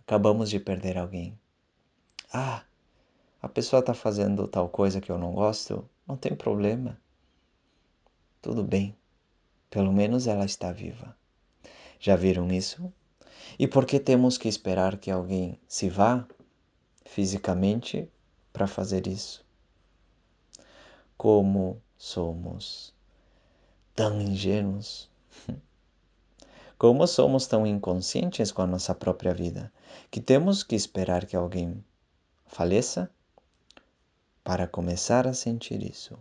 acabamos 0.00 0.48
de 0.48 0.60
perder 0.60 0.96
alguém. 0.96 1.36
Ah, 2.32 2.62
a 3.42 3.48
pessoa 3.48 3.80
está 3.80 3.92
fazendo 3.92 4.46
tal 4.46 4.68
coisa 4.68 5.00
que 5.00 5.10
eu 5.10 5.18
não 5.18 5.32
gosto, 5.32 5.88
não 6.06 6.16
tem 6.16 6.34
problema. 6.34 6.98
Tudo 8.40 8.62
bem, 8.62 8.96
pelo 9.68 9.92
menos 9.92 10.26
ela 10.26 10.44
está 10.44 10.70
viva. 10.70 11.16
Já 11.98 12.16
viram 12.16 12.48
isso? 12.48 12.92
E 13.58 13.66
por 13.66 13.86
que 13.86 13.98
temos 13.98 14.36
que 14.36 14.48
esperar 14.48 14.96
que 14.96 15.10
alguém 15.10 15.58
se 15.66 15.88
vá 15.88 16.26
fisicamente 17.04 18.08
para 18.52 18.66
fazer 18.66 19.06
isso? 19.06 19.44
Como 21.16 21.80
somos 21.96 22.92
tão 23.94 24.20
ingênuos? 24.20 25.08
Como 26.78 27.06
somos 27.06 27.46
tão 27.46 27.66
inconscientes 27.66 28.52
com 28.52 28.60
a 28.60 28.66
nossa 28.66 28.94
própria 28.94 29.32
vida 29.32 29.72
que 30.10 30.20
temos 30.20 30.62
que 30.62 30.76
esperar 30.76 31.24
que 31.24 31.34
alguém 31.34 31.82
faleça 32.46 33.10
para 34.44 34.66
começar 34.66 35.26
a 35.26 35.32
sentir 35.32 35.82
isso. 35.82 36.18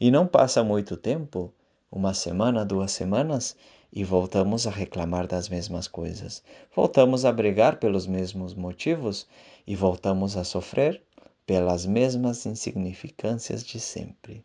E 0.00 0.10
não 0.10 0.26
passa 0.26 0.64
muito 0.64 0.96
tempo 0.96 1.52
uma 1.92 2.14
semana, 2.14 2.64
duas 2.64 2.92
semanas 2.92 3.56
e 3.92 4.04
voltamos 4.04 4.66
a 4.66 4.70
reclamar 4.70 5.26
das 5.26 5.48
mesmas 5.48 5.88
coisas. 5.88 6.42
Voltamos 6.74 7.24
a 7.24 7.32
brigar 7.32 7.78
pelos 7.78 8.06
mesmos 8.06 8.54
motivos 8.54 9.26
e 9.66 9.74
voltamos 9.74 10.36
a 10.36 10.44
sofrer 10.44 11.02
pelas 11.44 11.84
mesmas 11.84 12.46
insignificâncias 12.46 13.64
de 13.64 13.80
sempre. 13.80 14.44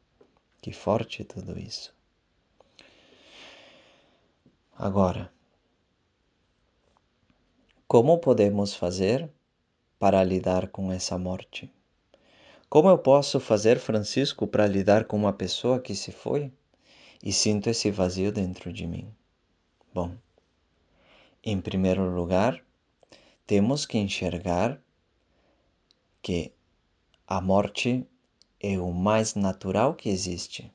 Que 0.61 0.71
forte 0.71 1.23
tudo 1.23 1.59
isso. 1.59 1.93
Agora, 4.75 5.31
como 7.87 8.17
podemos 8.17 8.73
fazer 8.73 9.29
para 9.99 10.23
lidar 10.23 10.67
com 10.69 10.91
essa 10.91 11.17
morte? 11.17 11.71
Como 12.67 12.89
eu 12.89 12.97
posso 12.97 13.39
fazer, 13.39 13.77
Francisco, 13.77 14.47
para 14.47 14.67
lidar 14.67 15.05
com 15.05 15.15
uma 15.15 15.31
pessoa 15.31 15.79
que 15.79 15.95
se 15.95 16.11
foi 16.11 16.51
e 17.23 17.31
sinto 17.31 17.69
esse 17.69 17.91
vazio 17.91 18.31
dentro 18.31 18.73
de 18.73 18.85
mim? 18.87 19.07
Bom, 19.95 20.13
em 21.41 21.61
primeiro 21.61 22.13
lugar, 22.13 22.61
temos 23.47 23.85
que 23.85 23.97
enxergar 23.97 24.77
que 26.21 26.51
a 27.25 27.39
morte 27.39 28.05
é 28.59 28.77
o 28.77 28.91
mais 28.91 29.35
natural 29.35 29.93
que 29.93 30.09
existe. 30.09 30.69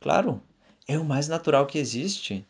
Claro, 0.00 0.42
é 0.88 0.98
o 0.98 1.04
mais 1.04 1.28
natural 1.28 1.68
que 1.68 1.78
existe. 1.78 2.44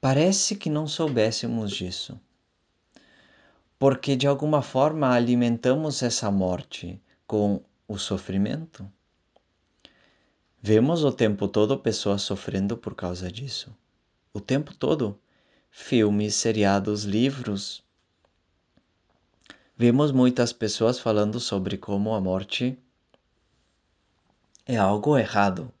Parece 0.00 0.56
que 0.56 0.68
não 0.68 0.88
soubéssemos 0.88 1.70
disso. 1.70 2.20
Porque 3.78 4.16
de 4.16 4.26
alguma 4.26 4.62
forma 4.62 5.14
alimentamos 5.14 6.02
essa 6.02 6.28
morte 6.28 7.00
com 7.24 7.62
o 7.86 7.96
sofrimento. 7.96 8.84
Vemos 10.60 11.04
o 11.04 11.12
tempo 11.12 11.46
todo 11.46 11.78
pessoas 11.78 12.22
sofrendo 12.22 12.76
por 12.76 12.96
causa 12.96 13.30
disso. 13.30 13.72
O 14.36 14.40
tempo 14.40 14.74
todo. 14.74 15.18
Filmes, 15.70 16.34
seriados, 16.34 17.04
livros. 17.04 17.82
Vemos 19.74 20.12
muitas 20.12 20.52
pessoas 20.52 20.98
falando 20.98 21.40
sobre 21.40 21.78
como 21.78 22.12
a 22.14 22.20
morte 22.20 22.78
é 24.66 24.76
algo 24.76 25.16
errado, 25.16 25.72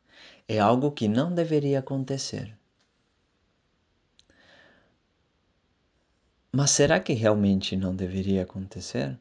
é 0.48 0.58
algo 0.58 0.90
que 0.90 1.06
não 1.06 1.34
deveria 1.34 1.80
acontecer. 1.80 2.56
Mas 6.50 6.70
será 6.70 6.98
que 6.98 7.12
realmente 7.12 7.76
não 7.76 7.94
deveria 7.94 8.42
acontecer? 8.44 9.18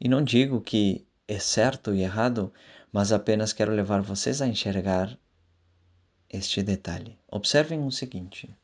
E 0.00 0.08
não 0.08 0.24
digo 0.24 0.60
que 0.60 1.06
é 1.28 1.38
certo 1.38 1.94
e 1.94 2.02
errado, 2.02 2.52
mas 2.90 3.12
apenas 3.12 3.52
quero 3.52 3.70
levar 3.70 4.02
vocês 4.02 4.42
a 4.42 4.48
enxergar 4.48 5.16
este 6.30 6.62
detalhe. 6.62 7.18
Observem 7.28 7.84
o 7.84 7.90
seguinte: 7.90 8.54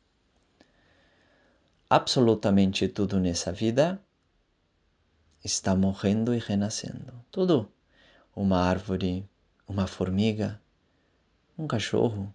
absolutamente 1.88 2.88
tudo 2.88 3.18
nessa 3.18 3.52
vida 3.52 4.00
está 5.44 5.74
morrendo 5.74 6.34
e 6.34 6.38
renascendo. 6.38 7.12
Tudo. 7.30 7.70
Uma 8.36 8.62
árvore, 8.62 9.28
uma 9.68 9.86
formiga, 9.86 10.60
um 11.56 11.68
cachorro, 11.68 12.34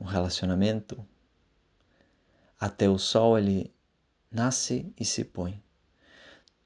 um 0.00 0.06
relacionamento, 0.06 1.06
até 2.58 2.88
o 2.88 2.98
sol 2.98 3.38
ele 3.38 3.70
nasce 4.30 4.90
e 4.98 5.04
se 5.04 5.24
põe. 5.24 5.62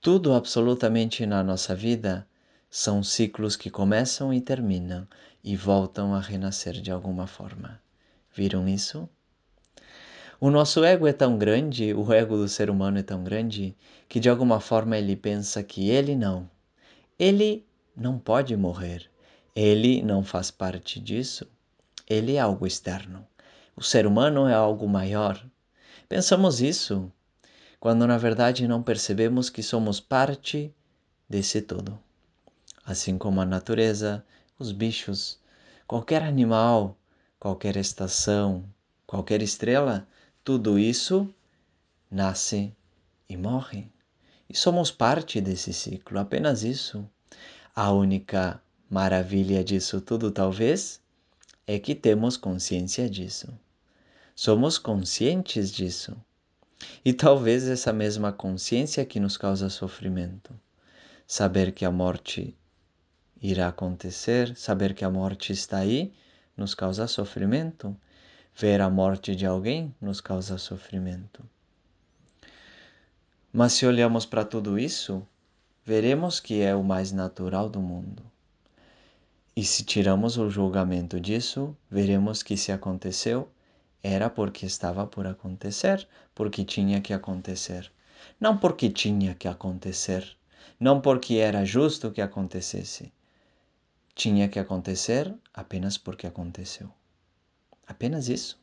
Tudo 0.00 0.34
absolutamente 0.34 1.26
na 1.26 1.42
nossa 1.42 1.74
vida 1.74 2.28
são 2.70 3.02
ciclos 3.02 3.56
que 3.56 3.70
começam 3.70 4.32
e 4.32 4.40
terminam 4.40 5.08
e 5.46 5.54
voltam 5.54 6.12
a 6.12 6.18
renascer 6.18 6.72
de 6.82 6.90
alguma 6.90 7.28
forma. 7.28 7.80
Viram 8.34 8.68
isso? 8.68 9.08
O 10.40 10.50
nosso 10.50 10.82
ego 10.82 11.06
é 11.06 11.12
tão 11.12 11.38
grande, 11.38 11.94
o 11.94 12.12
ego 12.12 12.36
do 12.36 12.48
ser 12.48 12.68
humano 12.68 12.98
é 12.98 13.02
tão 13.04 13.22
grande, 13.22 13.76
que 14.08 14.18
de 14.18 14.28
alguma 14.28 14.58
forma 14.58 14.98
ele 14.98 15.14
pensa 15.14 15.62
que 15.62 15.88
ele 15.88 16.16
não. 16.16 16.50
Ele 17.16 17.64
não 17.96 18.18
pode 18.18 18.56
morrer. 18.56 19.08
Ele 19.54 20.02
não 20.02 20.24
faz 20.24 20.50
parte 20.50 20.98
disso. 20.98 21.46
Ele 22.08 22.34
é 22.34 22.40
algo 22.40 22.66
externo. 22.66 23.24
o 23.76 23.82
ser 23.84 24.04
humano 24.04 24.48
é 24.48 24.54
algo 24.54 24.88
maior. 24.88 25.40
Pensamos 26.08 26.60
isso 26.60 27.10
quando 27.78 28.04
na 28.04 28.18
verdade 28.18 28.66
não 28.66 28.82
percebemos 28.82 29.48
que 29.48 29.62
somos 29.62 30.00
parte 30.00 30.74
desse 31.28 31.62
todo. 31.62 31.96
Assim 32.84 33.16
como 33.16 33.40
a 33.40 33.46
natureza, 33.46 34.24
os 34.58 34.72
bichos, 34.72 35.38
qualquer 35.86 36.22
animal, 36.22 36.96
qualquer 37.38 37.76
estação, 37.76 38.64
qualquer 39.06 39.42
estrela, 39.42 40.06
tudo 40.42 40.78
isso 40.78 41.32
nasce 42.10 42.74
e 43.28 43.36
morre. 43.36 43.90
E 44.48 44.56
somos 44.56 44.90
parte 44.90 45.40
desse 45.40 45.72
ciclo, 45.72 46.18
apenas 46.18 46.62
isso. 46.62 47.08
A 47.74 47.90
única 47.92 48.62
maravilha 48.88 49.62
disso 49.62 50.00
tudo, 50.00 50.30
talvez, 50.30 51.00
é 51.66 51.78
que 51.78 51.94
temos 51.94 52.36
consciência 52.36 53.10
disso. 53.10 53.48
Somos 54.34 54.78
conscientes 54.78 55.72
disso. 55.72 56.16
E 57.04 57.12
talvez 57.12 57.66
essa 57.66 57.92
mesma 57.92 58.32
consciência 58.32 59.04
que 59.04 59.18
nos 59.18 59.36
causa 59.36 59.68
sofrimento. 59.68 60.54
Saber 61.26 61.72
que 61.72 61.84
a 61.84 61.90
morte 61.90 62.56
irá 63.40 63.68
acontecer, 63.68 64.56
saber 64.56 64.94
que 64.94 65.04
a 65.04 65.10
morte 65.10 65.52
está 65.52 65.78
aí, 65.78 66.12
nos 66.56 66.74
causa 66.74 67.06
sofrimento. 67.06 67.96
Ver 68.54 68.80
a 68.80 68.88
morte 68.88 69.36
de 69.36 69.44
alguém 69.44 69.94
nos 70.00 70.20
causa 70.20 70.56
sofrimento. 70.56 71.44
Mas 73.52 73.74
se 73.74 73.86
olhamos 73.86 74.24
para 74.24 74.44
tudo 74.44 74.78
isso, 74.78 75.26
veremos 75.84 76.40
que 76.40 76.62
é 76.62 76.74
o 76.74 76.82
mais 76.82 77.12
natural 77.12 77.68
do 77.68 77.80
mundo. 77.80 78.22
E 79.54 79.62
se 79.64 79.84
tiramos 79.84 80.36
o 80.36 80.50
julgamento 80.50 81.20
disso, 81.20 81.76
veremos 81.90 82.42
que 82.42 82.56
se 82.56 82.72
aconteceu, 82.72 83.48
era 84.02 84.28
porque 84.30 84.66
estava 84.66 85.06
por 85.06 85.26
acontecer, 85.26 86.06
porque 86.34 86.64
tinha 86.64 87.00
que 87.00 87.12
acontecer. 87.12 87.90
Não 88.40 88.56
porque 88.56 88.90
tinha 88.90 89.34
que 89.34 89.48
acontecer, 89.48 90.36
não 90.78 91.00
porque 91.00 91.36
era 91.36 91.64
justo 91.64 92.10
que 92.10 92.20
acontecesse. 92.20 93.12
Tinha 94.16 94.48
que 94.48 94.58
acontecer 94.58 95.32
apenas 95.52 95.98
porque 95.98 96.26
aconteceu. 96.26 96.90
Apenas 97.86 98.28
isso. 98.28 98.58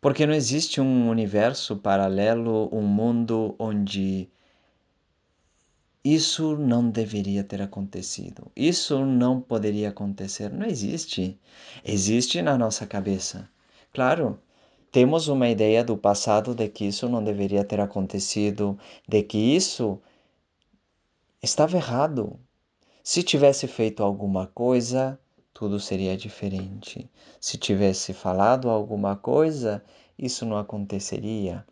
Porque 0.00 0.24
não 0.24 0.32
existe 0.32 0.80
um 0.80 1.10
universo 1.10 1.76
paralelo, 1.76 2.70
um 2.72 2.82
mundo 2.82 3.56
onde 3.58 4.30
isso 6.04 6.56
não 6.56 6.88
deveria 6.88 7.42
ter 7.42 7.60
acontecido. 7.60 8.48
Isso 8.54 9.04
não 9.04 9.40
poderia 9.40 9.88
acontecer. 9.88 10.50
Não 10.52 10.66
existe. 10.66 11.36
Existe 11.84 12.40
na 12.42 12.56
nossa 12.56 12.86
cabeça. 12.86 13.50
Claro, 13.92 14.38
temos 14.92 15.26
uma 15.26 15.48
ideia 15.48 15.82
do 15.82 15.96
passado 15.96 16.54
de 16.54 16.68
que 16.68 16.84
isso 16.84 17.08
não 17.08 17.24
deveria 17.24 17.64
ter 17.64 17.80
acontecido, 17.80 18.78
de 19.08 19.20
que 19.24 19.38
isso 19.38 20.00
estava 21.42 21.76
errado. 21.76 22.38
Se 23.04 23.22
tivesse 23.22 23.68
feito 23.68 24.02
alguma 24.02 24.48
coisa, 24.48 25.16
tudo 25.52 25.78
seria 25.78 26.16
diferente. 26.16 27.08
Se 27.40 27.56
tivesse 27.56 28.12
falado 28.12 28.68
alguma 28.68 29.14
coisa, 29.14 29.84
isso 30.18 30.44
não 30.44 30.56
aconteceria. 30.58 31.64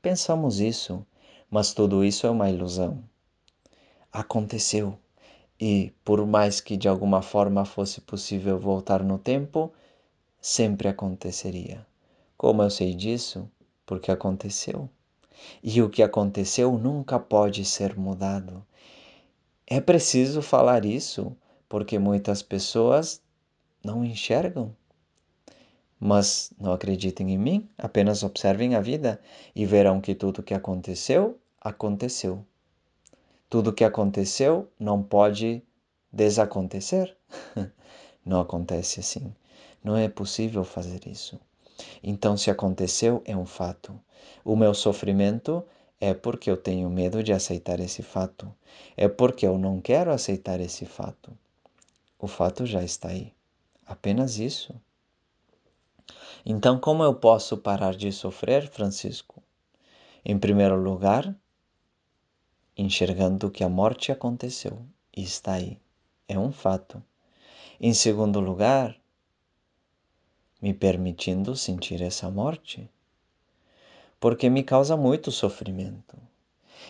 Pensamos 0.00 0.58
isso, 0.58 1.06
mas 1.48 1.72
tudo 1.72 2.04
isso 2.04 2.26
é 2.26 2.30
uma 2.30 2.50
ilusão 2.50 3.04
aconteceu. 4.12 4.98
E 5.58 5.92
por 6.04 6.26
mais 6.26 6.60
que 6.60 6.76
de 6.76 6.88
alguma 6.88 7.22
forma 7.22 7.64
fosse 7.64 8.00
possível 8.00 8.58
voltar 8.58 9.02
no 9.02 9.18
tempo, 9.18 9.72
sempre 10.40 10.88
aconteceria. 10.88 11.86
Como 12.36 12.62
eu 12.62 12.70
sei 12.70 12.94
disso? 12.94 13.48
Porque 13.86 14.10
aconteceu. 14.10 14.88
E 15.62 15.80
o 15.80 15.88
que 15.88 16.02
aconteceu 16.02 16.76
nunca 16.78 17.18
pode 17.18 17.64
ser 17.64 17.96
mudado. 17.96 18.64
É 19.74 19.80
preciso 19.80 20.42
falar 20.42 20.84
isso, 20.84 21.34
porque 21.66 21.98
muitas 21.98 22.42
pessoas 22.42 23.22
não 23.82 24.04
enxergam. 24.04 24.76
Mas 25.98 26.52
não 26.60 26.74
acreditem 26.74 27.30
em 27.30 27.38
mim, 27.38 27.70
apenas 27.78 28.22
observem 28.22 28.74
a 28.74 28.82
vida 28.82 29.18
e 29.56 29.64
verão 29.64 29.98
que 29.98 30.14
tudo 30.14 30.40
o 30.40 30.42
que 30.42 30.52
aconteceu, 30.52 31.40
aconteceu. 31.58 32.44
Tudo 33.48 33.72
que 33.72 33.82
aconteceu 33.82 34.70
não 34.78 35.02
pode 35.02 35.62
desacontecer. 36.12 37.16
não 38.26 38.42
acontece 38.42 39.00
assim. 39.00 39.34
Não 39.82 39.96
é 39.96 40.06
possível 40.06 40.64
fazer 40.64 41.06
isso. 41.06 41.40
Então, 42.02 42.36
se 42.36 42.50
aconteceu, 42.50 43.22
é 43.24 43.34
um 43.34 43.46
fato. 43.46 43.98
O 44.44 44.54
meu 44.54 44.74
sofrimento 44.74 45.64
é 46.04 46.12
porque 46.12 46.50
eu 46.50 46.56
tenho 46.56 46.90
medo 46.90 47.22
de 47.22 47.32
aceitar 47.32 47.78
esse 47.78 48.02
fato. 48.02 48.52
É 48.96 49.06
porque 49.06 49.46
eu 49.46 49.56
não 49.56 49.80
quero 49.80 50.10
aceitar 50.10 50.58
esse 50.58 50.84
fato. 50.84 51.30
O 52.18 52.26
fato 52.26 52.66
já 52.66 52.82
está 52.82 53.10
aí. 53.10 53.32
Apenas 53.86 54.36
isso. 54.36 54.74
Então, 56.44 56.80
como 56.80 57.04
eu 57.04 57.14
posso 57.14 57.56
parar 57.56 57.94
de 57.94 58.10
sofrer, 58.10 58.68
Francisco? 58.68 59.40
Em 60.24 60.36
primeiro 60.36 60.74
lugar, 60.74 61.32
enxergando 62.76 63.48
que 63.48 63.62
a 63.62 63.68
morte 63.68 64.10
aconteceu 64.10 64.84
e 65.16 65.22
está 65.22 65.52
aí. 65.52 65.78
É 66.26 66.36
um 66.36 66.50
fato. 66.50 67.00
Em 67.80 67.94
segundo 67.94 68.40
lugar, 68.40 69.00
me 70.60 70.74
permitindo 70.74 71.54
sentir 71.54 72.02
essa 72.02 72.28
morte, 72.28 72.90
porque 74.22 74.48
me 74.48 74.62
causa 74.62 74.96
muito 74.96 75.32
sofrimento. 75.32 76.16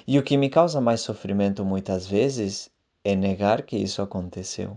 E 0.07 0.19
o 0.19 0.23
que 0.23 0.37
me 0.37 0.51
causa 0.51 0.83
mais 0.83 1.01
sofrimento 1.01 1.65
muitas 1.65 2.07
vezes 2.07 2.71
é 3.03 3.17
negar 3.17 3.63
que 3.63 3.75
isso 3.75 4.03
aconteceu. 4.03 4.77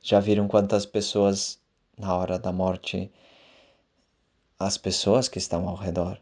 Já 0.00 0.20
viram 0.20 0.46
quantas 0.46 0.86
pessoas, 0.86 1.58
na 1.98 2.14
hora 2.14 2.38
da 2.38 2.52
morte, 2.52 3.10
as 4.56 4.78
pessoas 4.78 5.26
que 5.26 5.38
estão 5.38 5.68
ao 5.68 5.74
redor, 5.74 6.16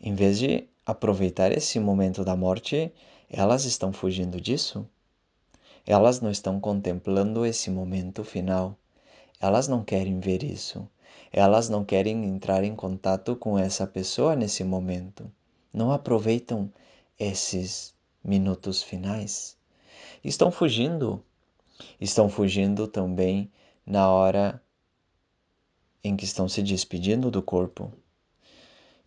em 0.00 0.16
vez 0.16 0.40
de 0.40 0.66
aproveitar 0.84 1.52
esse 1.52 1.78
momento 1.78 2.24
da 2.24 2.34
morte, 2.34 2.92
elas 3.30 3.64
estão 3.64 3.92
fugindo 3.92 4.40
disso. 4.40 4.84
Elas 5.86 6.20
não 6.20 6.28
estão 6.28 6.58
contemplando 6.58 7.46
esse 7.46 7.70
momento 7.70 8.24
final. 8.24 8.76
Elas 9.40 9.68
não 9.68 9.84
querem 9.84 10.18
ver 10.18 10.42
isso. 10.42 10.88
Elas 11.32 11.68
não 11.68 11.84
querem 11.84 12.24
entrar 12.24 12.64
em 12.64 12.74
contato 12.74 13.36
com 13.36 13.58
essa 13.58 13.86
pessoa 13.86 14.34
nesse 14.34 14.64
momento. 14.64 15.30
Não 15.72 15.92
aproveitam 15.92 16.72
esses 17.18 17.94
minutos 18.22 18.82
finais. 18.82 19.56
Estão 20.24 20.50
fugindo. 20.50 21.24
Estão 22.00 22.28
fugindo 22.28 22.86
também 22.88 23.50
na 23.86 24.10
hora 24.10 24.62
em 26.02 26.16
que 26.16 26.24
estão 26.24 26.48
se 26.48 26.62
despedindo 26.62 27.30
do 27.30 27.42
corpo 27.42 27.92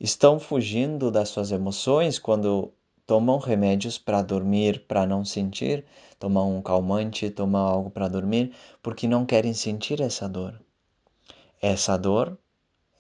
estão 0.04 0.38
fugindo 0.38 1.10
das 1.10 1.30
suas 1.30 1.50
emoções 1.52 2.20
quando 2.20 2.74
tomam 3.08 3.38
remédios 3.38 3.98
para 3.98 4.22
dormir, 4.22 4.86
para 4.86 5.06
não 5.06 5.24
sentir, 5.24 5.86
tomam 6.20 6.58
um 6.58 6.62
calmante, 6.62 7.30
tomam 7.30 7.66
algo 7.66 7.90
para 7.90 8.10
dormir, 8.10 8.54
porque 8.82 9.08
não 9.08 9.26
querem 9.26 9.54
sentir 9.54 10.02
essa 10.02 10.28
dor. 10.28 10.60
Essa 11.66 11.96
dor 11.96 12.38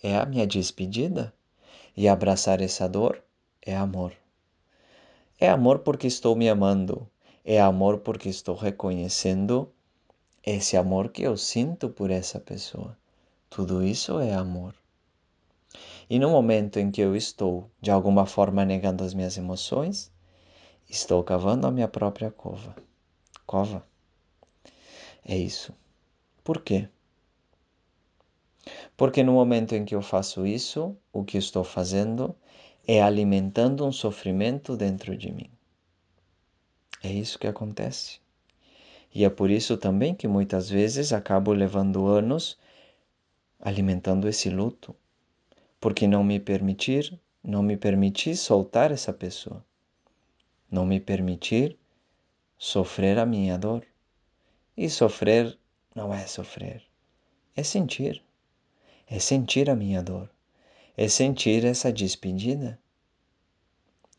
é 0.01 0.15
a 0.15 0.25
minha 0.25 0.47
despedida 0.47 1.33
e 1.97 2.07
abraçar 2.07 2.61
essa 2.61 2.87
dor 2.87 3.21
é 3.61 3.75
amor. 3.75 4.13
É 5.37 5.49
amor 5.49 5.79
porque 5.79 6.07
estou 6.07 6.33
me 6.33 6.47
amando, 6.47 7.05
é 7.43 7.59
amor 7.59 7.97
porque 7.97 8.29
estou 8.29 8.55
reconhecendo 8.55 9.69
esse 10.41 10.77
amor 10.77 11.09
que 11.09 11.23
eu 11.23 11.35
sinto 11.35 11.89
por 11.89 12.09
essa 12.09 12.39
pessoa. 12.39 12.97
Tudo 13.49 13.83
isso 13.83 14.17
é 14.17 14.33
amor. 14.33 14.73
E 16.09 16.17
no 16.17 16.29
momento 16.29 16.79
em 16.79 16.89
que 16.89 17.01
eu 17.01 17.17
estou, 17.17 17.69
de 17.81 17.91
alguma 17.91 18.25
forma, 18.25 18.63
negando 18.63 19.03
as 19.03 19.13
minhas 19.13 19.37
emoções, 19.37 20.09
estou 20.89 21.21
cavando 21.21 21.67
a 21.67 21.71
minha 21.71 21.89
própria 21.89 22.31
cova. 22.31 22.73
Cova. 23.45 23.85
É 25.25 25.35
isso. 25.35 25.73
Por 26.45 26.61
quê? 26.61 26.87
Porque 29.03 29.21
no 29.21 29.33
momento 29.33 29.75
em 29.75 29.83
que 29.83 29.93
eu 29.93 30.01
faço 30.01 30.47
isso, 30.47 30.95
o 31.11 31.25
que 31.25 31.37
estou 31.37 31.61
fazendo 31.61 32.33
é 32.87 33.03
alimentando 33.03 33.85
um 33.85 33.91
sofrimento 33.91 34.77
dentro 34.77 35.17
de 35.17 35.29
mim. 35.29 35.49
É 37.03 37.11
isso 37.11 37.37
que 37.37 37.45
acontece. 37.45 38.21
E 39.13 39.25
é 39.25 39.29
por 39.29 39.51
isso 39.51 39.75
também 39.75 40.15
que 40.15 40.25
muitas 40.25 40.69
vezes 40.69 41.11
acabo 41.11 41.51
levando 41.51 42.07
anos 42.07 42.57
alimentando 43.59 44.25
esse 44.25 44.49
luto, 44.49 44.95
porque 45.81 46.07
não 46.07 46.23
me 46.23 46.39
permitir, 46.39 47.19
não 47.43 47.61
me 47.61 47.75
permitir 47.75 48.37
soltar 48.37 48.89
essa 48.89 49.11
pessoa, 49.11 49.65
não 50.71 50.85
me 50.85 51.01
permitir 51.01 51.77
sofrer 52.57 53.19
a 53.19 53.25
minha 53.25 53.57
dor. 53.57 53.85
E 54.77 54.89
sofrer 54.89 55.59
não 55.93 56.13
é 56.13 56.25
sofrer, 56.25 56.81
é 57.53 57.63
sentir, 57.63 58.23
é 59.07 59.19
sentir 59.19 59.69
a 59.69 59.75
minha 59.75 60.01
dor, 60.01 60.29
é 60.95 61.07
sentir 61.07 61.65
essa 61.65 61.91
despedida. 61.91 62.79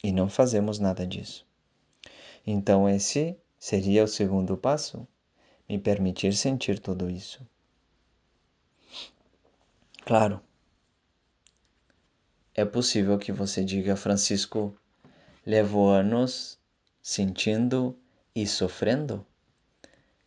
E 0.02 0.12
não 0.12 0.28
fazemos 0.28 0.78
nada 0.78 1.06
disso. 1.06 1.46
Então, 2.46 2.88
esse 2.88 3.36
seria 3.58 4.04
o 4.04 4.08
segundo 4.08 4.56
passo: 4.56 5.06
me 5.68 5.78
permitir 5.78 6.34
sentir 6.34 6.78
tudo 6.78 7.08
isso. 7.08 7.40
Claro, 10.04 10.40
é 12.54 12.64
possível 12.64 13.18
que 13.18 13.32
você 13.32 13.64
diga, 13.64 13.96
Francisco, 13.96 14.76
levo 15.46 15.88
anos 15.88 16.58
sentindo 17.02 17.98
e 18.34 18.46
sofrendo 18.46 19.26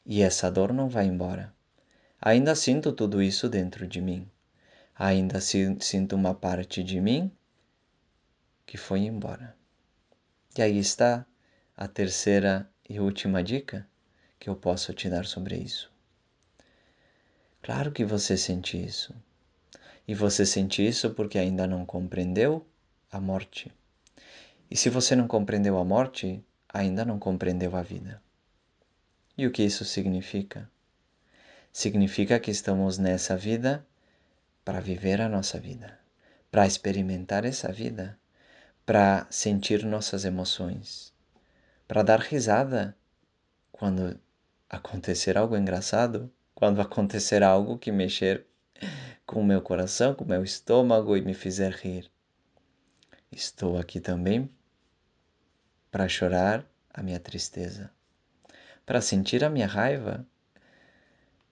e 0.07 0.21
essa 0.21 0.49
dor 0.49 0.71
não 0.71 0.87
vai 0.87 1.05
embora. 1.05 1.53
Ainda 2.21 2.55
sinto 2.55 2.93
tudo 2.93 3.21
isso 3.21 3.49
dentro 3.49 3.85
de 3.85 4.01
mim. 4.01 4.25
Ainda 4.99 5.39
sinto 5.39 6.15
uma 6.15 6.33
parte 6.33 6.83
de 6.83 6.99
mim 6.99 7.31
que 8.65 8.77
foi 8.77 9.01
embora. 9.01 9.55
E 10.57 10.61
aí 10.61 10.79
está 10.79 11.25
a 11.75 11.87
terceira 11.87 12.67
e 12.89 12.99
última 12.99 13.43
dica 13.43 13.87
que 14.39 14.49
eu 14.49 14.55
posso 14.55 14.93
te 14.93 15.07
dar 15.07 15.25
sobre 15.25 15.55
isso. 15.55 15.91
Claro 17.61 17.91
que 17.91 18.03
você 18.03 18.35
sente 18.35 18.83
isso. 18.83 19.13
E 20.07 20.15
você 20.15 20.45
sente 20.45 20.85
isso 20.85 21.11
porque 21.11 21.37
ainda 21.37 21.67
não 21.67 21.85
compreendeu 21.85 22.65
a 23.11 23.19
morte. 23.19 23.71
E 24.71 24.75
se 24.75 24.89
você 24.89 25.15
não 25.15 25.27
compreendeu 25.27 25.77
a 25.77 25.85
morte, 25.85 26.43
ainda 26.67 27.05
não 27.05 27.19
compreendeu 27.19 27.75
a 27.75 27.83
vida. 27.83 28.21
E 29.37 29.45
o 29.45 29.51
que 29.51 29.63
isso 29.63 29.85
significa? 29.85 30.69
Significa 31.71 32.39
que 32.39 32.49
estamos 32.49 32.97
nessa 32.97 33.37
vida 33.37 33.85
para 34.67 34.81
viver 34.81 35.21
a 35.21 35.29
nossa 35.29 35.57
vida, 35.57 35.97
para 36.51 36.67
experimentar 36.67 37.45
essa 37.45 37.71
vida, 37.71 38.19
para 38.85 39.25
sentir 39.29 39.85
nossas 39.85 40.25
emoções, 40.25 41.13
para 41.87 42.03
dar 42.03 42.19
risada 42.19 42.93
quando 43.71 44.19
acontecer 44.69 45.37
algo 45.37 45.55
engraçado, 45.55 46.29
quando 46.53 46.81
acontecer 46.81 47.43
algo 47.43 47.77
que 47.77 47.93
mexer 47.93 48.45
com 49.25 49.39
o 49.39 49.45
meu 49.45 49.61
coração, 49.61 50.13
com 50.13 50.25
o 50.25 50.27
meu 50.27 50.43
estômago 50.43 51.15
e 51.15 51.21
me 51.21 51.33
fizer 51.33 51.71
rir. 51.71 52.11
Estou 53.31 53.77
aqui 53.77 54.01
também 54.01 54.49
para 55.89 56.09
chorar 56.09 56.65
a 56.93 57.01
minha 57.01 57.21
tristeza, 57.21 57.89
para 58.85 58.99
sentir 58.99 59.45
a 59.45 59.49
minha 59.49 59.65
raiva, 59.65 60.27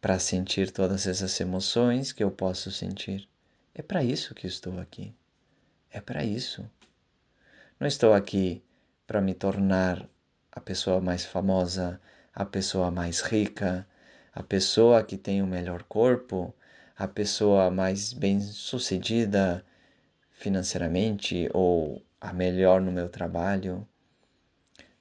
para 0.06 0.20
sentir 0.20 0.70
todas 0.70 1.08
essas 1.08 1.39
emoções 1.41 2.12
que 2.12 2.24
eu 2.24 2.30
posso 2.30 2.72
sentir. 2.72 3.28
É 3.74 3.82
para 3.82 4.04
isso 4.04 4.36
que 4.36 4.46
estou 4.46 4.80
aqui. 4.80 5.12
É 5.89 6.00
para 6.00 6.24
isso. 6.24 6.63
Não 7.80 7.88
estou 7.88 8.13
aqui 8.13 8.62
para 9.08 9.20
me 9.20 9.34
tornar 9.34 10.08
a 10.52 10.62
pessoa 10.62 11.02
mais 11.02 11.26
famosa, 11.26 12.00
a 12.36 12.46
pessoa 12.46 12.91
mais 12.91 13.22
rica, 13.22 13.88
a 14.32 14.44
pessoa 14.44 15.04
que 15.04 15.18
tem 15.18 15.41
o 15.41 15.48
melhor 15.48 15.82
corpo, 15.82 16.54
a 16.96 17.08
pessoa 17.08 17.72
mais 17.72 18.13
bem-sucedida 18.13 19.65
financeiramente 20.34 21.50
ou 21.52 22.00
a 22.22 22.32
melhor 22.32 22.80
no 22.80 22.91
meu 22.91 23.10
trabalho. 23.10 23.88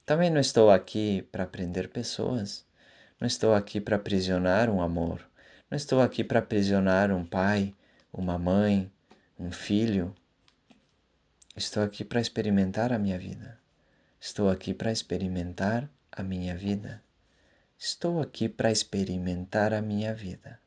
Também 0.03 0.31
não 0.31 0.41
estou 0.41 0.71
aqui 0.71 1.21
para 1.31 1.45
prender 1.45 1.89
pessoas. 1.89 2.65
Não 3.19 3.27
estou 3.27 3.53
aqui 3.53 3.79
para 3.79 3.95
aprisionar 3.95 4.69
um 4.69 4.81
amor. 4.81 5.25
Não 5.69 5.75
estou 5.75 6.01
aqui 6.01 6.23
para 6.23 6.39
aprisionar 6.39 7.11
um 7.11 7.25
pai, 7.25 7.73
uma 8.11 8.37
mãe, 8.37 8.91
um 9.39 9.51
filho. 9.51 10.13
Estou 11.55 11.81
aqui 11.83 12.03
para 12.03 12.19
experimentar 12.19 12.91
a 12.91 12.99
minha 12.99 13.17
vida. 13.17 13.57
Estou 14.19 14.49
aqui 14.49 14.73
para 14.73 14.91
experimentar 14.91 15.89
a 16.11 16.21
minha 16.23 16.55
vida. 16.55 17.01
Estou 17.77 18.21
aqui 18.21 18.49
para 18.49 18.71
experimentar 18.71 19.73
a 19.73 19.81
minha 19.81 20.13
vida. 20.13 20.59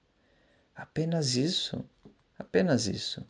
Apenas 0.74 1.36
isso, 1.36 1.84
apenas 2.38 2.86
isso. 2.86 3.26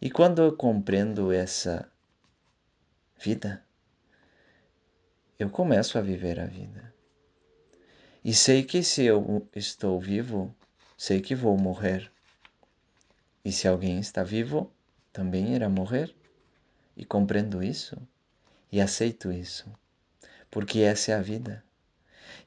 E 0.00 0.10
quando 0.10 0.42
eu 0.42 0.56
compreendo 0.56 1.32
essa 1.32 1.90
vida, 3.18 3.62
eu 5.38 5.50
começo 5.50 5.98
a 5.98 6.00
viver 6.00 6.38
a 6.38 6.46
vida. 6.46 6.94
E 8.22 8.34
sei 8.34 8.62
que 8.62 8.82
se 8.82 9.04
eu 9.04 9.48
estou 9.56 9.98
vivo, 9.98 10.54
sei 10.94 11.22
que 11.22 11.34
vou 11.34 11.56
morrer. 11.56 12.12
E 13.42 13.50
se 13.50 13.66
alguém 13.66 13.98
está 13.98 14.22
vivo, 14.22 14.70
também 15.10 15.54
irá 15.54 15.70
morrer. 15.70 16.14
E 16.94 17.02
compreendo 17.02 17.62
isso 17.62 17.96
e 18.70 18.78
aceito 18.78 19.32
isso, 19.32 19.64
porque 20.50 20.80
essa 20.80 21.12
é 21.12 21.14
a 21.14 21.22
vida. 21.22 21.64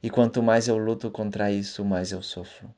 E 0.00 0.08
quanto 0.08 0.40
mais 0.42 0.68
eu 0.68 0.78
luto 0.78 1.10
contra 1.10 1.50
isso, 1.50 1.84
mais 1.84 2.12
eu 2.12 2.22
sofro. 2.22 2.72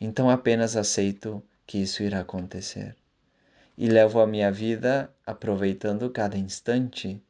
Então 0.00 0.30
apenas 0.30 0.74
aceito 0.74 1.42
que 1.66 1.76
isso 1.76 2.02
irá 2.02 2.20
acontecer. 2.20 2.96
E 3.76 3.88
levo 3.88 4.20
a 4.20 4.26
minha 4.26 4.50
vida 4.50 5.12
aproveitando 5.26 6.08
cada 6.08 6.38
instante 6.38 7.22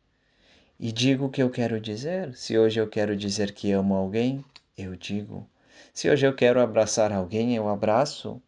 e 0.78 0.92
digo 0.92 1.26
o 1.26 1.30
que 1.30 1.42
eu 1.42 1.50
quero 1.50 1.80
dizer. 1.80 2.36
Se 2.36 2.56
hoje 2.56 2.80
eu 2.80 2.88
quero 2.88 3.16
dizer 3.16 3.52
que 3.52 3.72
amo 3.72 3.94
alguém, 3.94 4.44
eu 4.78 4.96
digo. 4.96 5.48
Se 5.92 6.08
hoje 6.08 6.26
eu 6.26 6.34
quero 6.34 6.60
abraçar 6.60 7.12
alguém, 7.12 7.54
eu 7.54 7.68
abraço. 7.68 8.40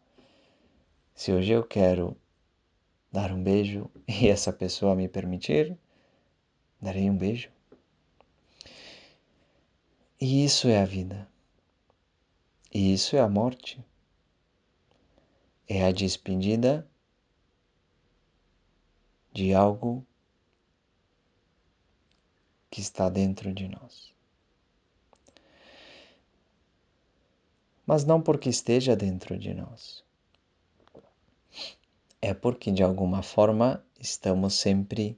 Se 1.13 1.31
hoje 1.31 1.51
eu 1.51 1.63
quero 1.63 2.17
dar 3.11 3.31
um 3.31 3.43
beijo 3.43 3.89
e 4.07 4.27
essa 4.27 4.51
pessoa 4.51 4.95
me 4.95 5.07
permitir, 5.07 5.77
darei 6.81 7.09
um 7.09 7.17
beijo. 7.17 7.51
E 10.19 10.45
isso 10.45 10.67
é 10.67 10.81
a 10.81 10.85
vida. 10.85 11.27
E 12.73 12.93
isso 12.93 13.15
é 13.15 13.19
a 13.19 13.29
morte 13.29 13.83
é 15.73 15.85
a 15.85 15.91
despedida 15.93 16.85
de 19.31 19.53
algo 19.53 20.05
que 22.69 22.81
está 22.81 23.07
dentro 23.07 23.53
de 23.53 23.69
nós. 23.69 24.10
Mas 27.85 28.05
não 28.05 28.21
porque 28.21 28.49
esteja 28.49 28.95
dentro 28.95 29.37
de 29.37 29.53
nós. 29.53 30.03
É 32.21 32.33
porque 32.33 32.71
de 32.71 32.83
alguma 32.83 33.23
forma 33.23 33.83
estamos 33.99 34.53
sempre 34.53 35.17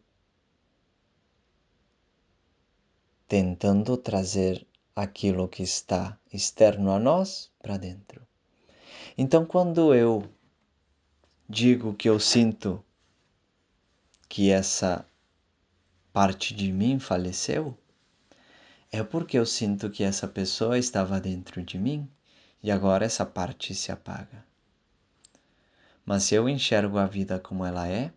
tentando 3.28 3.98
trazer 3.98 4.66
aquilo 4.96 5.48
que 5.48 5.64
está 5.64 6.18
externo 6.32 6.92
a 6.92 7.00
nós 7.00 7.52
para 7.62 7.78
dentro. 7.78 8.22
Então, 9.18 9.46
quando 9.46 9.94
eu 9.94 10.24
digo 11.50 11.94
que 11.94 12.10
eu 12.10 12.20
sinto 12.20 12.84
que 14.30 14.50
essa 14.50 15.06
parte 16.12 16.54
de 16.54 16.72
mim 16.72 17.00
faleceu, 17.00 17.78
é 18.92 19.04
porque 19.04 19.38
eu 19.38 19.46
sinto 19.46 19.90
que 19.90 20.04
essa 20.04 20.28
pessoa 20.28 20.78
estava 20.78 21.20
dentro 21.20 21.64
de 21.64 21.78
mim 21.78 22.08
e 22.64 22.72
agora 22.72 23.06
essa 23.06 23.26
parte 23.26 23.76
se 23.76 23.92
apaga. 23.92 24.46
Mas 26.06 26.24
se 26.24 26.34
eu 26.34 26.48
enxergo 26.48 26.98
a 26.98 27.06
vida 27.06 27.40
como 27.40 27.66
ela 27.66 27.88
é, 27.88 28.12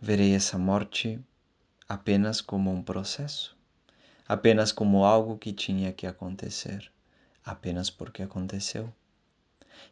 verei 0.00 0.34
essa 0.34 0.58
morte 0.58 1.18
apenas 1.88 2.40
como 2.42 2.70
um 2.70 2.82
processo, 2.82 3.56
apenas 4.28 4.70
como 4.70 5.04
algo 5.04 5.38
que 5.38 5.52
tinha 5.52 5.92
que 5.92 6.06
acontecer, 6.06 6.92
apenas 7.44 7.88
porque 7.88 8.22
aconteceu 8.22 8.92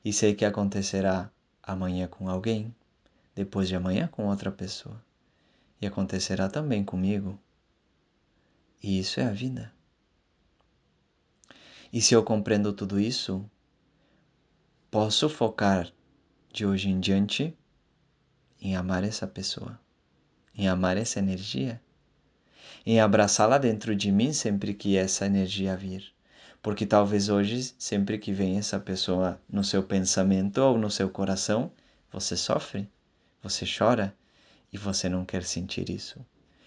e 0.04 0.12
sei 0.12 0.34
que 0.34 0.44
acontecerá 0.44 1.30
amanhã 1.62 2.06
com 2.06 2.28
alguém, 2.28 2.74
depois 3.34 3.68
de 3.68 3.76
amanhã 3.76 4.06
com 4.06 4.26
outra 4.26 4.50
pessoa, 4.50 5.02
e 5.80 5.86
acontecerá 5.86 6.48
também 6.48 6.84
comigo. 6.84 7.38
E 8.82 8.98
isso 8.98 9.20
é 9.20 9.24
a 9.24 9.32
vida. 9.32 9.75
E 11.96 12.02
se 12.02 12.12
eu 12.12 12.22
compreendo 12.22 12.74
tudo 12.74 13.00
isso, 13.00 13.42
posso 14.90 15.30
focar 15.30 15.90
de 16.52 16.66
hoje 16.66 16.90
em 16.90 17.00
diante 17.00 17.56
em 18.60 18.76
amar 18.76 19.02
essa 19.02 19.26
pessoa, 19.26 19.80
em 20.54 20.68
amar 20.68 20.98
essa 20.98 21.20
energia, 21.20 21.80
em 22.84 23.00
abraçá-la 23.00 23.56
dentro 23.56 23.96
de 23.96 24.12
mim 24.12 24.30
sempre 24.34 24.74
que 24.74 24.94
essa 24.94 25.24
energia 25.24 25.74
vir 25.74 26.14
porque 26.60 26.84
talvez 26.84 27.30
hoje, 27.30 27.74
sempre 27.78 28.18
que 28.18 28.30
vem 28.30 28.58
essa 28.58 28.78
pessoa 28.78 29.40
no 29.48 29.64
seu 29.64 29.82
pensamento 29.82 30.58
ou 30.58 30.76
no 30.76 30.90
seu 30.90 31.08
coração, 31.08 31.72
você 32.12 32.36
sofre, 32.36 32.90
você 33.42 33.64
chora 33.64 34.14
e 34.70 34.76
você 34.76 35.08
não 35.08 35.24
quer 35.24 35.44
sentir 35.44 35.88
isso. 35.88 36.22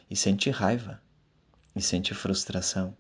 E 0.10 0.16
sente 0.16 0.50
raiva, 0.50 1.00
e 1.76 1.82
sente 1.82 2.16
frustração. 2.16 2.98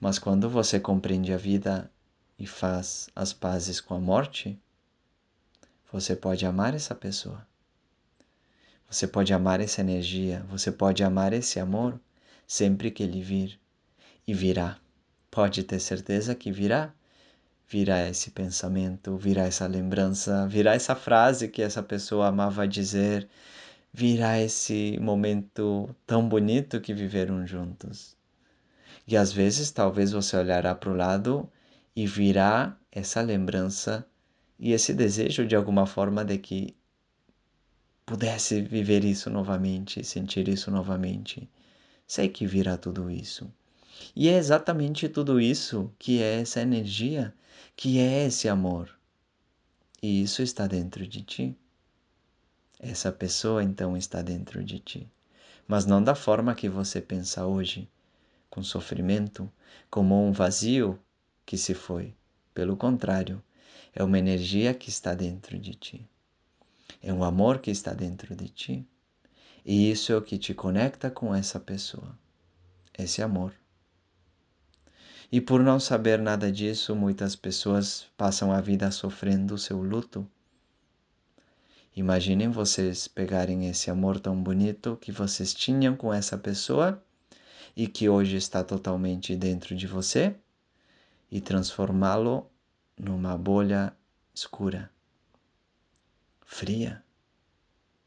Mas 0.00 0.18
quando 0.18 0.48
você 0.48 0.78
compreende 0.78 1.32
a 1.32 1.36
vida 1.36 1.90
e 2.38 2.46
faz 2.46 3.08
as 3.16 3.32
pazes 3.32 3.80
com 3.80 3.94
a 3.94 4.00
morte, 4.00 4.58
você 5.90 6.14
pode 6.14 6.44
amar 6.44 6.74
essa 6.74 6.94
pessoa. 6.94 7.46
Você 8.88 9.06
pode 9.06 9.32
amar 9.32 9.60
essa 9.60 9.80
energia, 9.80 10.44
você 10.48 10.70
pode 10.70 11.02
amar 11.02 11.32
esse 11.32 11.58
amor 11.58 11.98
sempre 12.46 12.90
que 12.90 13.02
ele 13.02 13.22
vir. 13.22 13.58
E 14.26 14.34
virá. 14.34 14.78
Pode 15.30 15.62
ter 15.64 15.80
certeza 15.80 16.34
que 16.34 16.52
virá. 16.52 16.92
Virá 17.68 18.08
esse 18.08 18.30
pensamento, 18.30 19.16
virá 19.16 19.42
essa 19.42 19.66
lembrança, 19.66 20.46
virá 20.46 20.74
essa 20.74 20.94
frase 20.94 21.48
que 21.48 21.60
essa 21.60 21.82
pessoa 21.82 22.28
amava 22.28 22.66
dizer, 22.68 23.28
virá 23.92 24.40
esse 24.40 24.96
momento 25.00 25.92
tão 26.06 26.28
bonito 26.28 26.80
que 26.80 26.94
viveram 26.94 27.44
juntos. 27.44 28.15
E 29.06 29.16
às 29.16 29.32
vezes 29.32 29.70
talvez 29.70 30.12
você 30.12 30.36
olhará 30.36 30.74
para 30.74 30.90
o 30.90 30.96
lado 30.96 31.48
e 31.94 32.06
virá 32.06 32.76
essa 32.90 33.20
lembrança 33.20 34.06
e 34.58 34.72
esse 34.72 34.92
desejo 34.92 35.46
de 35.46 35.54
alguma 35.54 35.86
forma 35.86 36.24
de 36.24 36.38
que 36.38 36.76
pudesse 38.04 38.62
viver 38.62 39.04
isso 39.04 39.28
novamente, 39.28 40.04
sentir 40.04 40.48
isso 40.48 40.70
novamente. 40.70 41.48
Sei 42.06 42.28
que 42.28 42.46
virá 42.46 42.76
tudo 42.76 43.10
isso. 43.10 43.52
E 44.14 44.28
é 44.28 44.36
exatamente 44.36 45.08
tudo 45.08 45.40
isso 45.40 45.92
que 45.98 46.22
é 46.22 46.40
essa 46.40 46.60
energia, 46.60 47.34
que 47.74 47.98
é 47.98 48.26
esse 48.26 48.48
amor. 48.48 48.90
E 50.02 50.22
isso 50.22 50.42
está 50.42 50.66
dentro 50.66 51.06
de 51.06 51.22
ti. 51.22 51.56
Essa 52.78 53.10
pessoa 53.10 53.62
então 53.62 53.96
está 53.96 54.22
dentro 54.22 54.62
de 54.62 54.78
ti. 54.78 55.10
Mas 55.66 55.84
não 55.84 56.02
da 56.02 56.14
forma 56.14 56.54
que 56.54 56.68
você 56.68 57.00
pensa 57.00 57.44
hoje, 57.44 57.88
com 58.50 58.62
sofrimento, 58.62 59.50
como 59.90 60.26
um 60.26 60.32
vazio 60.32 60.98
que 61.44 61.56
se 61.56 61.74
foi. 61.74 62.14
Pelo 62.52 62.76
contrário, 62.76 63.42
é 63.94 64.02
uma 64.02 64.18
energia 64.18 64.74
que 64.74 64.88
está 64.88 65.14
dentro 65.14 65.58
de 65.58 65.74
ti. 65.74 66.08
É 67.02 67.12
um 67.12 67.22
amor 67.22 67.58
que 67.58 67.70
está 67.70 67.92
dentro 67.92 68.34
de 68.34 68.48
ti. 68.48 68.86
E 69.64 69.90
isso 69.90 70.12
é 70.12 70.16
o 70.16 70.22
que 70.22 70.38
te 70.38 70.54
conecta 70.54 71.10
com 71.10 71.34
essa 71.34 71.58
pessoa. 71.58 72.16
Esse 72.96 73.22
amor. 73.22 73.52
E 75.30 75.40
por 75.40 75.62
não 75.62 75.80
saber 75.80 76.18
nada 76.20 76.52
disso, 76.52 76.94
muitas 76.94 77.34
pessoas 77.34 78.06
passam 78.16 78.52
a 78.52 78.60
vida 78.60 78.90
sofrendo 78.90 79.54
o 79.54 79.58
seu 79.58 79.82
luto. 79.82 80.26
Imaginem 81.96 82.48
vocês 82.48 83.08
pegarem 83.08 83.68
esse 83.68 83.90
amor 83.90 84.20
tão 84.20 84.40
bonito 84.40 84.98
que 85.00 85.10
vocês 85.10 85.52
tinham 85.52 85.96
com 85.96 86.12
essa 86.12 86.36
pessoa 86.36 87.02
e 87.76 87.86
que 87.86 88.08
hoje 88.08 88.36
está 88.36 88.64
totalmente 88.64 89.36
dentro 89.36 89.76
de 89.76 89.86
você 89.86 90.34
e 91.30 91.40
transformá-lo 91.40 92.50
numa 92.98 93.36
bolha 93.36 93.94
escura 94.34 94.90
fria, 96.46 97.04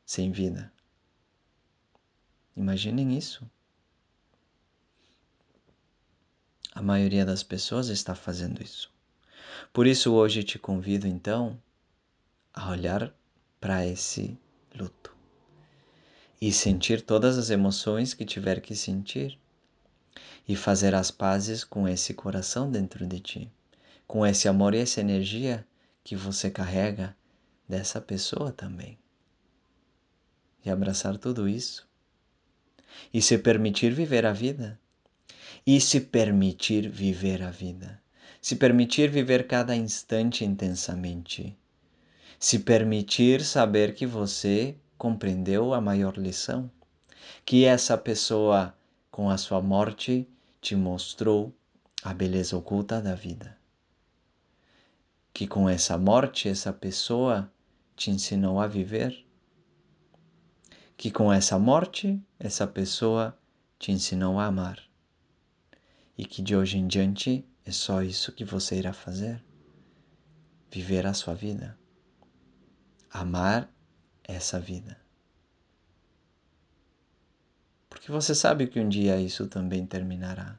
sem 0.05 0.31
vida. 0.31 0.71
Imaginem 2.55 3.15
isso. 3.15 3.47
A 6.73 6.81
maioria 6.81 7.25
das 7.25 7.43
pessoas 7.43 7.89
está 7.89 8.15
fazendo 8.15 8.63
isso. 8.63 8.91
Por 9.71 9.85
isso, 9.85 10.13
hoje 10.13 10.43
te 10.43 10.57
convido 10.57 11.05
então 11.05 11.61
a 12.53 12.71
olhar 12.71 13.13
para 13.59 13.85
esse 13.85 14.39
luto 14.73 15.15
e 16.41 16.51
sentir 16.51 17.01
todas 17.01 17.37
as 17.37 17.49
emoções 17.49 18.13
que 18.13 18.25
tiver 18.25 18.61
que 18.61 18.75
sentir 18.75 19.37
e 20.49 20.55
fazer 20.55 20.95
as 20.95 21.11
pazes 21.11 21.63
com 21.63 21.87
esse 21.87 22.11
coração 22.11 22.71
dentro 22.71 23.05
de 23.05 23.19
ti, 23.19 23.51
com 24.07 24.25
esse 24.25 24.47
amor 24.47 24.73
e 24.73 24.79
essa 24.79 24.99
energia 24.99 25.63
que 26.03 26.15
você 26.15 26.49
carrega 26.49 27.15
dessa 27.67 28.01
pessoa 28.01 28.51
também. 28.51 28.97
E 30.65 30.71
abraçar 30.71 31.19
tudo 31.19 31.47
isso. 31.47 31.87
E 33.13 33.21
se 33.21 33.37
permitir 33.37 33.93
viver 33.93 34.25
a 34.25 34.33
vida. 34.33 34.79
E 35.67 35.79
se 35.79 36.01
permitir 36.01 36.89
viver 36.89 37.43
a 37.43 37.51
vida. 37.51 38.01
Se 38.41 38.55
permitir 38.55 39.07
viver 39.11 39.45
cada 39.45 39.75
instante 39.75 40.43
intensamente. 40.43 41.55
Se 42.39 42.57
permitir 42.57 43.45
saber 43.45 43.93
que 43.93 44.07
você 44.07 44.75
compreendeu 44.97 45.75
a 45.75 45.79
maior 45.79 46.17
lição. 46.17 46.71
Que 47.45 47.65
essa 47.65 47.95
pessoa, 47.95 48.75
com 49.11 49.29
a 49.29 49.37
sua 49.37 49.61
morte, 49.61 50.27
te 50.61 50.75
mostrou 50.75 51.55
a 52.03 52.13
beleza 52.13 52.57
oculta 52.57 53.01
da 53.01 53.15
vida. 53.15 53.57
Que 55.33 55.47
com 55.47 55.69
essa 55.69 55.97
morte, 55.97 56.49
essa 56.49 56.73
pessoa 56.73 57.51
te 57.95 58.11
ensinou 58.11 58.59
a 58.59 58.67
viver, 58.67 59.25
que 60.97 61.09
com 61.09 61.31
essa 61.31 61.57
morte 61.57 62.21
essa 62.37 62.67
pessoa 62.67 63.37
te 63.77 63.91
ensinou 63.91 64.39
a 64.39 64.45
amar 64.45 64.89
e 66.17 66.25
que 66.25 66.41
de 66.41 66.53
hoje 66.53 66.77
em 66.77 66.85
diante 66.85 67.47
é 67.63 67.71
só 67.71 68.03
isso 68.03 68.33
que 68.33 68.43
você 68.43 68.77
irá 68.77 68.91
fazer: 68.91 69.41
viver 70.69 71.07
a 71.07 71.13
sua 71.13 71.33
vida, 71.33 71.79
amar 73.09 73.73
essa 74.21 74.59
vida. 74.59 74.99
Porque 78.09 78.23
você 78.23 78.33
sabe 78.33 78.65
que 78.65 78.79
um 78.79 78.89
dia 78.89 79.21
isso 79.21 79.45
também 79.45 79.85
terminará. 79.85 80.57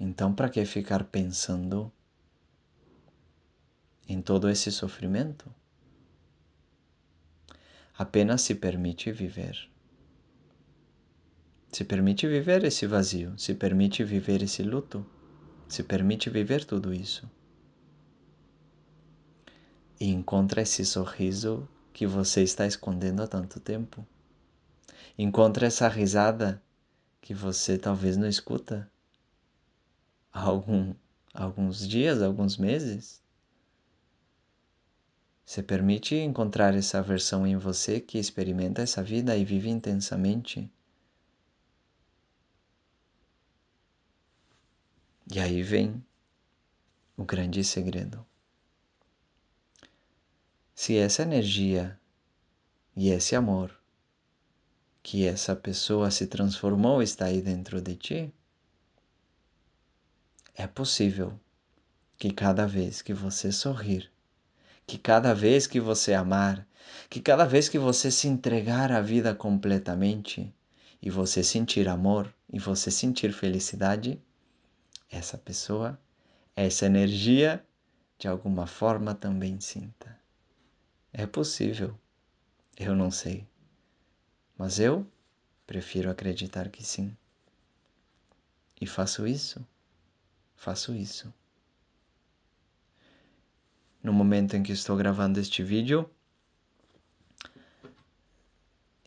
Então, 0.00 0.34
para 0.34 0.48
que 0.48 0.64
ficar 0.64 1.04
pensando 1.04 1.92
em 4.08 4.20
todo 4.20 4.50
esse 4.50 4.72
sofrimento? 4.72 5.48
Apenas 7.96 8.40
se 8.40 8.56
permite 8.56 9.12
viver. 9.12 9.70
Se 11.70 11.84
permite 11.84 12.26
viver 12.26 12.64
esse 12.64 12.84
vazio, 12.84 13.38
se 13.38 13.54
permite 13.54 14.02
viver 14.02 14.42
esse 14.42 14.64
luto, 14.64 15.06
se 15.68 15.84
permite 15.84 16.28
viver 16.28 16.64
tudo 16.64 16.92
isso. 16.92 17.30
E 20.00 20.08
encontra 20.08 20.62
esse 20.62 20.84
sorriso 20.84 21.68
que 21.92 22.08
você 22.08 22.42
está 22.42 22.66
escondendo 22.66 23.22
há 23.22 23.28
tanto 23.28 23.60
tempo. 23.60 24.04
Encontra 25.20 25.66
essa 25.66 25.88
risada 25.88 26.62
que 27.20 27.34
você 27.34 27.76
talvez 27.76 28.16
não 28.16 28.28
escuta 28.28 28.88
há 30.32 30.40
algum, 30.40 30.94
alguns 31.34 31.88
dias, 31.88 32.22
alguns 32.22 32.56
meses. 32.56 33.20
Se 35.44 35.60
permite 35.60 36.14
encontrar 36.14 36.72
essa 36.72 37.02
versão 37.02 37.44
em 37.44 37.56
você 37.56 38.00
que 38.00 38.16
experimenta 38.16 38.80
essa 38.80 39.02
vida 39.02 39.36
e 39.36 39.44
vive 39.44 39.68
intensamente. 39.68 40.70
E 45.34 45.40
aí 45.40 45.62
vem 45.62 46.00
o 47.16 47.24
grande 47.24 47.64
segredo. 47.64 48.24
Se 50.76 50.96
essa 50.96 51.22
energia 51.22 51.98
e 52.94 53.08
esse 53.08 53.34
amor 53.34 53.77
que 55.10 55.26
essa 55.26 55.56
pessoa 55.56 56.10
se 56.10 56.26
transformou 56.26 57.02
está 57.02 57.24
aí 57.24 57.40
dentro 57.40 57.80
de 57.80 57.96
ti, 57.96 58.34
é 60.54 60.66
possível 60.66 61.32
que 62.18 62.30
cada 62.30 62.66
vez 62.66 63.00
que 63.00 63.14
você 63.14 63.50
sorrir, 63.50 64.12
que 64.86 64.98
cada 64.98 65.32
vez 65.32 65.66
que 65.66 65.80
você 65.80 66.12
amar, 66.12 66.68
que 67.08 67.22
cada 67.22 67.46
vez 67.46 67.70
que 67.70 67.78
você 67.78 68.10
se 68.10 68.28
entregar 68.28 68.92
à 68.92 69.00
vida 69.00 69.34
completamente 69.34 70.54
e 71.00 71.08
você 71.08 71.42
sentir 71.42 71.88
amor 71.88 72.30
e 72.52 72.58
você 72.58 72.90
sentir 72.90 73.32
felicidade, 73.32 74.20
essa 75.10 75.38
pessoa, 75.38 75.98
essa 76.54 76.84
energia, 76.84 77.64
de 78.18 78.28
alguma 78.28 78.66
forma 78.66 79.14
também 79.14 79.58
sinta. 79.58 80.14
É 81.14 81.26
possível, 81.26 81.98
eu 82.76 82.94
não 82.94 83.10
sei, 83.10 83.48
mas 84.58 84.80
eu 84.80 85.06
prefiro 85.66 86.10
acreditar 86.10 86.68
que 86.68 86.84
sim. 86.84 87.16
E 88.80 88.86
faço 88.86 89.26
isso, 89.26 89.64
faço 90.56 90.94
isso 90.94 91.32
no 94.02 94.12
momento 94.12 94.56
em 94.56 94.62
que 94.62 94.72
estou 94.72 94.96
gravando 94.96 95.40
este 95.40 95.62
vídeo. 95.62 96.08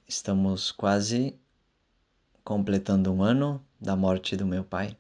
Estamos 0.07 0.71
quase 0.71 1.39
completando 2.43 3.11
um 3.11 3.23
ano 3.23 3.65
da 3.79 3.95
morte 3.95 4.35
do 4.35 4.45
meu 4.45 4.63
pai. 4.63 4.95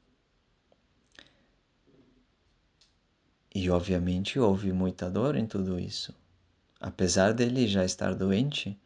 E 3.53 3.69
obviamente 3.69 4.39
houve 4.39 4.71
muita 4.71 5.09
dor 5.09 5.35
em 5.35 5.45
tudo 5.45 5.77
isso. 5.77 6.15
Apesar 6.79 7.33
dele 7.33 7.67
já 7.67 7.83
estar 7.83 8.15
doente, 8.15 8.79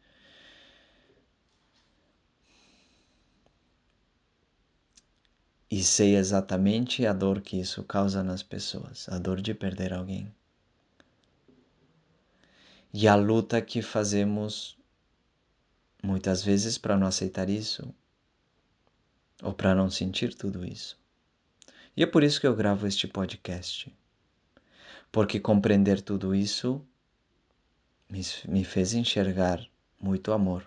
e 5.70 5.82
sei 5.82 6.16
exatamente 6.16 7.04
a 7.06 7.12
dor 7.12 7.40
que 7.40 7.58
isso 7.58 7.82
causa 7.82 8.22
nas 8.22 8.42
pessoas, 8.42 9.08
a 9.08 9.18
dor 9.18 9.40
de 9.40 9.52
perder 9.52 9.92
alguém. 9.92 10.32
E 12.92 13.08
a 13.08 13.14
luta 13.14 13.60
que 13.60 13.82
fazemos 13.82 14.78
muitas 16.02 16.42
vezes 16.42 16.78
para 16.78 16.96
não 16.96 17.06
aceitar 17.06 17.50
isso 17.50 17.92
ou 19.42 19.52
para 19.52 19.74
não 19.74 19.90
sentir 19.90 20.34
tudo 20.34 20.64
isso. 20.64 20.98
E 21.96 22.02
é 22.02 22.06
por 22.06 22.22
isso 22.22 22.40
que 22.40 22.46
eu 22.46 22.54
gravo 22.54 22.86
este 22.86 23.06
podcast. 23.06 23.92
Porque 25.10 25.40
compreender 25.40 26.00
tudo 26.00 26.34
isso 26.34 26.80
me 28.48 28.64
fez 28.64 28.94
enxergar 28.94 29.66
muito 30.00 30.32
amor 30.32 30.64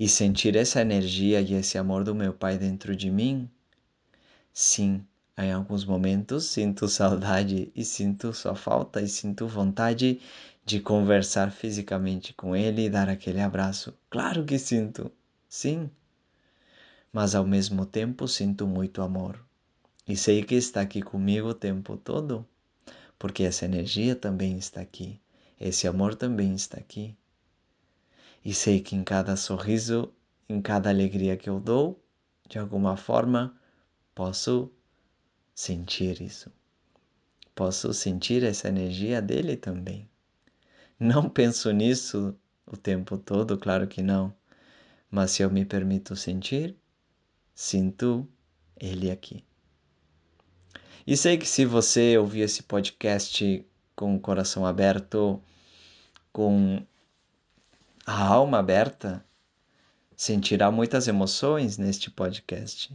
e 0.00 0.08
sentir 0.08 0.56
essa 0.56 0.80
energia 0.80 1.42
e 1.42 1.52
esse 1.52 1.76
amor 1.76 2.04
do 2.04 2.14
meu 2.14 2.32
pai 2.32 2.56
dentro 2.56 2.96
de 2.96 3.10
mim, 3.10 3.46
sim, 4.50 5.04
em 5.36 5.52
alguns 5.52 5.84
momentos 5.84 6.46
sinto 6.46 6.88
saudade 6.88 7.70
e 7.76 7.84
sinto 7.84 8.32
sua 8.32 8.54
falta 8.54 9.02
e 9.02 9.06
sinto 9.06 9.46
vontade 9.46 10.18
de 10.64 10.80
conversar 10.80 11.52
fisicamente 11.52 12.32
com 12.32 12.56
ele 12.56 12.86
e 12.86 12.88
dar 12.88 13.10
aquele 13.10 13.42
abraço. 13.42 13.92
Claro 14.08 14.42
que 14.42 14.58
sinto, 14.58 15.12
sim. 15.46 15.90
Mas 17.12 17.34
ao 17.34 17.46
mesmo 17.46 17.84
tempo 17.84 18.26
sinto 18.26 18.66
muito 18.66 19.02
amor. 19.02 19.38
E 20.08 20.16
sei 20.16 20.42
que 20.42 20.54
está 20.54 20.80
aqui 20.80 21.02
comigo 21.02 21.48
o 21.48 21.54
tempo 21.54 21.98
todo, 21.98 22.46
porque 23.18 23.42
essa 23.42 23.66
energia 23.66 24.16
também 24.16 24.56
está 24.56 24.80
aqui, 24.80 25.20
esse 25.60 25.86
amor 25.86 26.14
também 26.14 26.54
está 26.54 26.78
aqui 26.78 27.14
e 28.44 28.54
sei 28.54 28.80
que 28.80 28.96
em 28.96 29.04
cada 29.04 29.36
sorriso, 29.36 30.12
em 30.48 30.60
cada 30.60 30.90
alegria 30.90 31.36
que 31.36 31.48
eu 31.48 31.60
dou, 31.60 32.02
de 32.48 32.58
alguma 32.58 32.96
forma 32.96 33.56
posso 34.14 34.72
sentir 35.54 36.20
isso. 36.20 36.50
Posso 37.54 37.92
sentir 37.92 38.42
essa 38.42 38.68
energia 38.68 39.20
dele 39.20 39.56
também. 39.56 40.08
Não 40.98 41.28
penso 41.30 41.70
nisso 41.70 42.34
o 42.66 42.76
tempo 42.76 43.18
todo, 43.18 43.58
claro 43.58 43.86
que 43.86 44.02
não. 44.02 44.34
Mas 45.10 45.32
se 45.32 45.42
eu 45.42 45.50
me 45.50 45.64
permito 45.64 46.16
sentir, 46.16 46.76
sinto 47.54 48.28
ele 48.80 49.10
aqui. 49.10 49.44
E 51.06 51.16
sei 51.16 51.36
que 51.36 51.46
se 51.46 51.64
você 51.64 52.16
ouvir 52.16 52.42
esse 52.42 52.62
podcast 52.62 53.66
com 53.96 54.14
o 54.14 54.20
coração 54.20 54.64
aberto, 54.64 55.42
com 56.32 56.86
a 58.10 58.24
alma 58.24 58.58
aberta 58.58 59.24
sentirá 60.16 60.68
muitas 60.68 61.06
emoções 61.06 61.78
neste 61.78 62.10
podcast. 62.10 62.92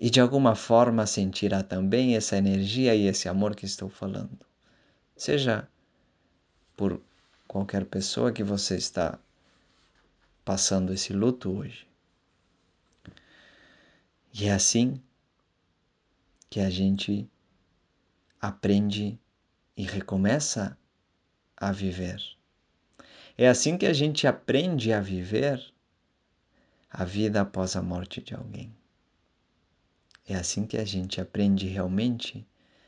E 0.00 0.10
de 0.10 0.20
alguma 0.20 0.56
forma 0.56 1.06
sentirá 1.06 1.62
também 1.62 2.16
essa 2.16 2.36
energia 2.36 2.96
e 2.96 3.06
esse 3.06 3.28
amor 3.28 3.54
que 3.54 3.64
estou 3.64 3.88
falando. 3.88 4.36
Seja 5.16 5.68
por 6.76 7.00
qualquer 7.46 7.84
pessoa 7.84 8.32
que 8.32 8.42
você 8.42 8.74
está 8.74 9.20
passando 10.44 10.92
esse 10.92 11.12
luto 11.12 11.56
hoje. 11.56 11.86
E 14.34 14.46
é 14.46 14.52
assim 14.52 15.00
que 16.50 16.58
a 16.58 16.70
gente 16.70 17.30
aprende 18.40 19.16
e 19.76 19.84
recomeça 19.84 20.76
a 21.56 21.70
viver. 21.70 22.37
É 23.40 23.46
assim 23.46 23.78
que 23.78 23.86
a 23.86 23.92
gente 23.92 24.26
aprende 24.26 24.92
a 24.92 25.00
viver 25.00 25.72
a 26.90 27.04
vida 27.04 27.40
após 27.40 27.76
a 27.76 27.82
morte 27.82 28.20
de 28.20 28.34
alguém. 28.34 28.76
É 30.26 30.34
assim 30.34 30.66
que 30.66 30.76
a 30.76 30.84
gente 30.84 31.20
aprende 31.20 31.68
realmente 31.68 32.44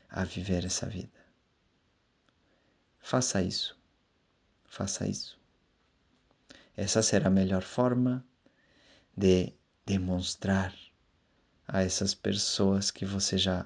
a 0.09 0.25
viver 0.25 0.65
essa 0.65 0.85
vida. 0.87 1.25
Faça 2.99 3.41
isso. 3.41 3.79
Faça 4.65 5.07
isso. 5.07 5.39
Essa 6.75 7.01
será 7.01 7.27
a 7.27 7.31
melhor 7.31 7.61
forma 7.61 8.21
de 9.15 9.53
demonstrar 9.85 10.75
a 11.65 11.81
essas 11.81 12.13
pessoas 12.13 12.91
que 12.91 13.05
você 13.05 13.37
já 13.37 13.65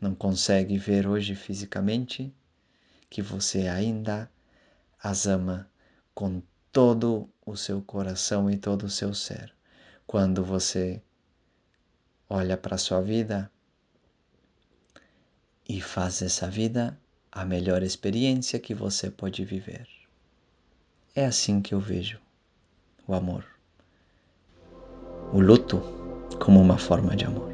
não 0.00 0.14
consegue 0.14 0.78
ver 0.78 1.06
hoje 1.06 1.34
fisicamente 1.34 2.34
que 3.10 3.20
você 3.20 3.68
ainda 3.68 4.30
as 4.98 5.26
ama 5.26 5.70
com 6.14 6.42
todo 6.72 7.28
o 7.44 7.56
seu 7.56 7.82
coração 7.82 8.50
e 8.50 8.56
todo 8.56 8.84
o 8.84 8.90
seu 8.90 9.14
ser. 9.14 9.52
Quando 10.06 10.44
você 10.44 11.02
olha 12.28 12.56
para 12.56 12.76
a 12.76 12.78
sua 12.78 13.00
vida 13.00 13.50
e 15.68 15.80
faz 15.80 16.22
essa 16.22 16.48
vida 16.48 16.98
a 17.30 17.44
melhor 17.44 17.82
experiência 17.82 18.58
que 18.58 18.74
você 18.74 19.10
pode 19.10 19.44
viver. 19.44 19.88
É 21.14 21.26
assim 21.26 21.60
que 21.60 21.74
eu 21.74 21.80
vejo 21.80 22.20
o 23.06 23.14
amor. 23.14 23.44
O 25.32 25.40
luto 25.40 25.80
como 26.38 26.60
uma 26.60 26.78
forma 26.78 27.16
de 27.16 27.24
amor. 27.24 27.53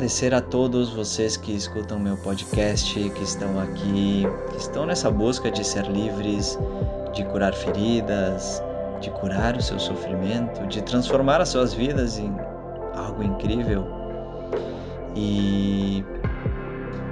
Agradecer 0.00 0.32
a 0.32 0.40
todos 0.40 0.88
vocês 0.88 1.36
que 1.36 1.52
escutam 1.52 1.98
meu 1.98 2.16
podcast, 2.16 2.94
que 3.10 3.22
estão 3.22 3.60
aqui, 3.60 4.24
que 4.50 4.56
estão 4.56 4.86
nessa 4.86 5.10
busca 5.10 5.50
de 5.50 5.62
ser 5.62 5.84
livres, 5.84 6.58
de 7.12 7.22
curar 7.24 7.52
feridas, 7.52 8.62
de 8.98 9.10
curar 9.10 9.58
o 9.58 9.62
seu 9.62 9.78
sofrimento, 9.78 10.66
de 10.68 10.80
transformar 10.80 11.42
as 11.42 11.50
suas 11.50 11.74
vidas 11.74 12.18
em 12.18 12.34
algo 12.94 13.22
incrível. 13.22 13.86
E 15.14 16.02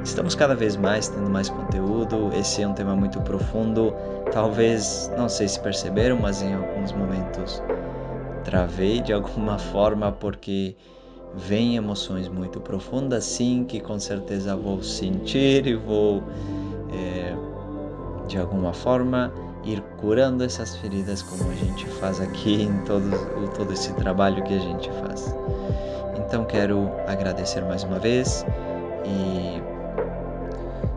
estamos 0.02 0.34
cada 0.34 0.54
vez 0.54 0.74
mais 0.74 1.08
tendo 1.08 1.28
mais 1.28 1.50
conteúdo. 1.50 2.30
Esse 2.32 2.62
é 2.62 2.66
um 2.66 2.72
tema 2.72 2.96
muito 2.96 3.20
profundo. 3.20 3.94
Talvez, 4.32 5.12
não 5.14 5.28
sei 5.28 5.46
se 5.46 5.60
perceberam, 5.60 6.16
mas 6.16 6.40
em 6.40 6.54
alguns 6.54 6.92
momentos 6.92 7.62
travei 8.44 9.02
de 9.02 9.12
alguma 9.12 9.58
forma 9.76 10.10
porque 10.10 10.74
vem 11.34 11.76
emoções 11.76 12.28
muito 12.28 12.60
profundas, 12.60 13.24
sim, 13.24 13.64
que 13.64 13.80
com 13.80 13.98
certeza 13.98 14.56
vou 14.56 14.82
sentir 14.82 15.66
e 15.66 15.74
vou, 15.74 16.22
é, 16.92 17.34
de 18.26 18.38
alguma 18.38 18.72
forma, 18.72 19.32
ir 19.64 19.82
curando 19.98 20.44
essas 20.44 20.76
feridas 20.76 21.22
como 21.22 21.50
a 21.50 21.54
gente 21.54 21.86
faz 21.86 22.20
aqui 22.20 22.62
em 22.62 22.78
todo, 22.84 23.10
todo 23.54 23.72
esse 23.72 23.92
trabalho 23.94 24.42
que 24.44 24.54
a 24.54 24.58
gente 24.58 24.90
faz. 24.92 25.34
Então 26.16 26.44
quero 26.44 26.90
agradecer 27.06 27.62
mais 27.62 27.82
uma 27.84 27.98
vez 27.98 28.44
e 29.04 29.77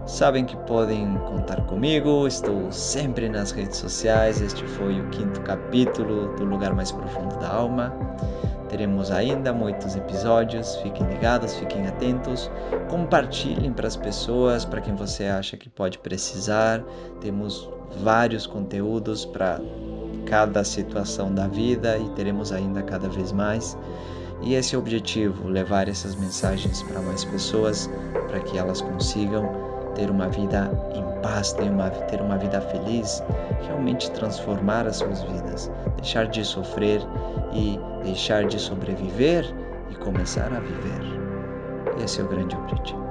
sabem 0.06 0.45
que 0.45 0.56
podem 0.58 1.18
contar 1.20 1.62
comigo, 1.66 2.28
estou 2.28 2.72
sempre 2.72 3.30
nas 3.30 3.52
redes 3.52 3.78
sociais. 3.78 4.41
Este 4.41 4.66
foi 4.66 4.99
o 4.99 5.10
quinto 5.10 5.41
capítulo 5.41 6.36
do 6.36 6.45
Lugar 6.45 6.74
Mais 6.74 6.91
Profundo 6.91 7.38
da 7.38 7.49
Alma. 7.49 7.93
Teremos 8.70 9.12
ainda 9.12 9.52
muitos 9.52 9.95
episódios, 9.97 10.78
fiquem 10.78 11.06
ligados, 11.08 11.56
fiquem 11.56 11.88
atentos, 11.88 12.49
compartilhem 12.89 13.74
para 13.74 13.88
as 13.88 13.97
pessoas, 13.97 14.64
para 14.64 14.80
quem 14.80 14.95
você 14.95 15.26
acha 15.26 15.58
que 15.58 15.70
pode 15.70 15.99
precisar. 15.99 16.82
Temos 17.20 17.70
vários 17.97 18.47
conteúdos 18.47 19.26
para 19.26 19.60
cada 20.26 20.64
situação 20.64 21.34
da 21.34 21.47
vida 21.47 21.97
e 21.97 22.10
teremos 22.12 22.54
ainda 22.54 22.82
cada 22.82 23.10
vez 23.10 23.34
mais. 23.34 23.78
E 24.41 24.56
esse 24.56 24.74
é 24.74 24.78
o 24.78 24.82
objetivo, 24.82 25.47
levar 25.47 25.88
essas 25.88 26.16
mensagens 26.16 26.82
para 26.82 27.02
mais 27.02 27.24
pessoas, 27.26 27.89
para 28.28 28.39
que 28.39 28.58
elas 28.58 28.82
consigam 28.82 29.61
ter 29.96 30.10
uma 30.10 30.28
vida 30.28 30.72
em 30.94 31.22
paz, 31.22 31.54
ter 31.54 31.70
uma, 31.70 31.89
ter 31.89 32.22
uma 32.22 32.38
vida 32.38 32.62
feliz, 32.62 33.24
realmente 33.68 34.12
transformar 34.12 34.88
as 34.88 34.98
suas 34.98 35.22
vidas, 35.24 35.72
deixar 35.96 36.28
de 36.28 36.44
sofrer 36.44 37.02
e 37.54 37.80
deixar 38.04 38.46
de 38.46 38.60
sobreviver 38.60 39.46
e 39.89 39.96
começar 39.96 40.52
a 40.54 40.60
viver. 40.60 42.04
Esse 42.04 42.22
é 42.22 42.24
o 42.24 42.28
grande 42.28 42.56
objetivo. 42.56 43.02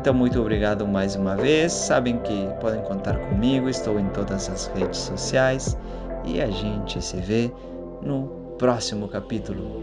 Então, 0.00 0.14
muito 0.14 0.40
obrigado 0.40 0.86
mais 0.88 1.14
uma 1.14 1.36
vez. 1.36 1.72
Sabem 1.72 2.18
que 2.18 2.48
podem 2.58 2.80
contar 2.82 3.18
comigo, 3.18 3.68
estou 3.68 4.00
em 4.00 4.08
todas 4.08 4.48
as 4.48 4.66
redes 4.68 4.98
sociais 4.98 5.76
e 6.24 6.40
a 6.40 6.50
gente 6.50 7.02
se 7.02 7.18
vê 7.18 7.52
no 8.00 8.54
próximo 8.58 9.08
capítulo. 9.08 9.82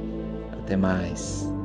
Até 0.59 0.75
mais. 0.75 1.56